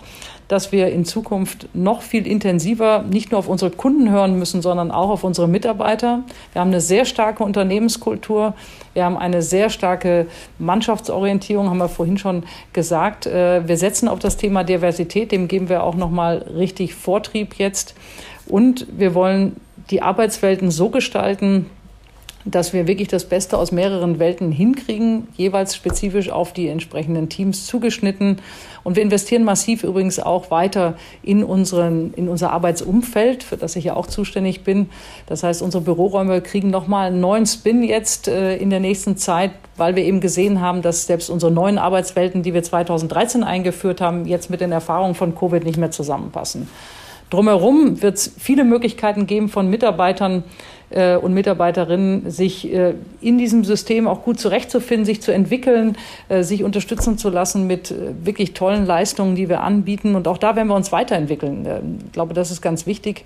[0.51, 4.91] dass wir in Zukunft noch viel intensiver nicht nur auf unsere Kunden hören müssen, sondern
[4.91, 6.25] auch auf unsere Mitarbeiter.
[6.53, 8.55] Wir haben eine sehr starke Unternehmenskultur.
[8.93, 10.27] Wir haben eine sehr starke
[10.59, 12.43] Mannschaftsorientierung, haben wir vorhin schon
[12.73, 13.27] gesagt.
[13.27, 17.55] Äh, wir setzen auf das Thema Diversität, dem geben wir auch noch mal richtig Vortrieb
[17.55, 17.95] jetzt.
[18.49, 19.55] Und wir wollen
[19.91, 21.67] die Arbeitswelten so gestalten,
[22.45, 27.67] dass wir wirklich das Beste aus mehreren Welten hinkriegen, jeweils spezifisch auf die entsprechenden Teams
[27.67, 28.39] zugeschnitten.
[28.83, 33.85] Und wir investieren massiv übrigens auch weiter in, unseren, in unser Arbeitsumfeld, für das ich
[33.85, 34.89] ja auch zuständig bin.
[35.27, 39.51] Das heißt, unsere Büroräume kriegen nochmal einen neuen Spin jetzt äh, in der nächsten Zeit,
[39.77, 44.25] weil wir eben gesehen haben, dass selbst unsere neuen Arbeitswelten, die wir 2013 eingeführt haben,
[44.25, 46.69] jetzt mit den Erfahrungen von Covid nicht mehr zusammenpassen.
[47.31, 50.43] Drumherum wird es viele Möglichkeiten geben von Mitarbeitern
[50.91, 55.97] äh, und Mitarbeiterinnen, sich äh, in diesem System auch gut zurechtzufinden, sich zu entwickeln,
[56.29, 60.15] äh, sich unterstützen zu lassen mit äh, wirklich tollen Leistungen, die wir anbieten.
[60.15, 61.65] Und auch da werden wir uns weiterentwickeln.
[61.65, 63.25] Äh, ich glaube, das ist ganz wichtig.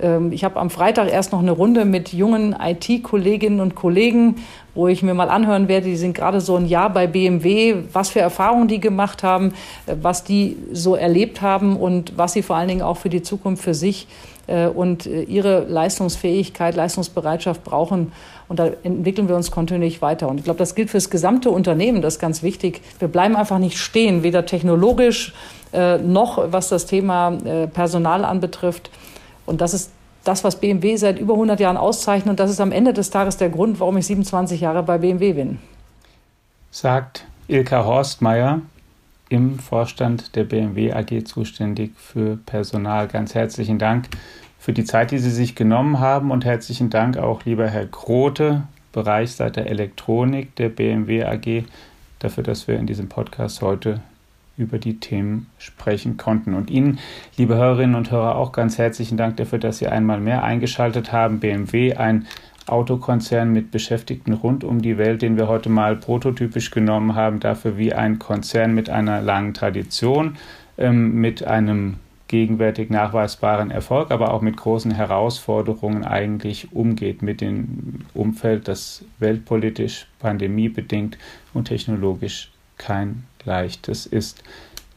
[0.00, 4.36] Ähm, ich habe am Freitag erst noch eine Runde mit jungen IT-Kolleginnen und Kollegen,
[4.74, 8.08] wo ich mir mal anhören werde, die sind gerade so ein Jahr bei BMW, was
[8.10, 9.52] für Erfahrungen die gemacht haben,
[9.86, 13.22] äh, was die so erlebt haben und was sie vor allen Dingen auch für die
[13.22, 18.12] Zukunft für sich äh, und ihre Leistungsfähigkeit, Leistungsbereitschaft brauchen.
[18.48, 20.28] Und da entwickeln wir uns kontinuierlich weiter.
[20.28, 22.82] Und ich glaube, das gilt für das gesamte Unternehmen, das ist ganz wichtig.
[22.98, 25.32] Wir bleiben einfach nicht stehen, weder technologisch
[26.04, 27.38] noch was das Thema
[27.72, 28.90] Personal anbetrifft.
[29.46, 29.90] Und das ist
[30.24, 32.30] das, was BMW seit über 100 Jahren auszeichnet.
[32.30, 35.32] Und das ist am Ende des Tages der Grund, warum ich 27 Jahre bei BMW
[35.32, 35.58] bin.
[36.70, 38.60] Sagt Ilka Horstmeier
[39.32, 43.08] im Vorstand der BMW AG zuständig für Personal.
[43.08, 44.08] Ganz herzlichen Dank
[44.58, 48.64] für die Zeit, die Sie sich genommen haben und herzlichen Dank auch, lieber Herr Grote,
[48.92, 51.64] Bereichsleiter Elektronik der BMW AG,
[52.18, 54.02] dafür, dass wir in diesem Podcast heute
[54.58, 56.52] über die Themen sprechen konnten.
[56.52, 56.98] Und Ihnen,
[57.38, 61.40] liebe Hörerinnen und Hörer, auch ganz herzlichen Dank dafür, dass Sie einmal mehr eingeschaltet haben.
[61.40, 62.26] BMW, ein
[62.66, 67.76] Autokonzern mit Beschäftigten rund um die Welt, den wir heute mal prototypisch genommen haben, dafür
[67.76, 70.36] wie ein Konzern mit einer langen Tradition,
[70.78, 71.96] ähm, mit einem
[72.28, 80.06] gegenwärtig nachweisbaren Erfolg, aber auch mit großen Herausforderungen eigentlich umgeht mit dem Umfeld, das weltpolitisch,
[80.18, 81.18] pandemiebedingt
[81.52, 84.42] und technologisch kein leichtes ist.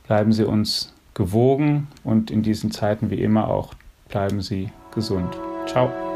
[0.07, 3.73] Bleiben Sie uns gewogen und in diesen Zeiten wie immer auch
[4.07, 5.37] bleiben Sie gesund.
[5.65, 6.14] Ciao.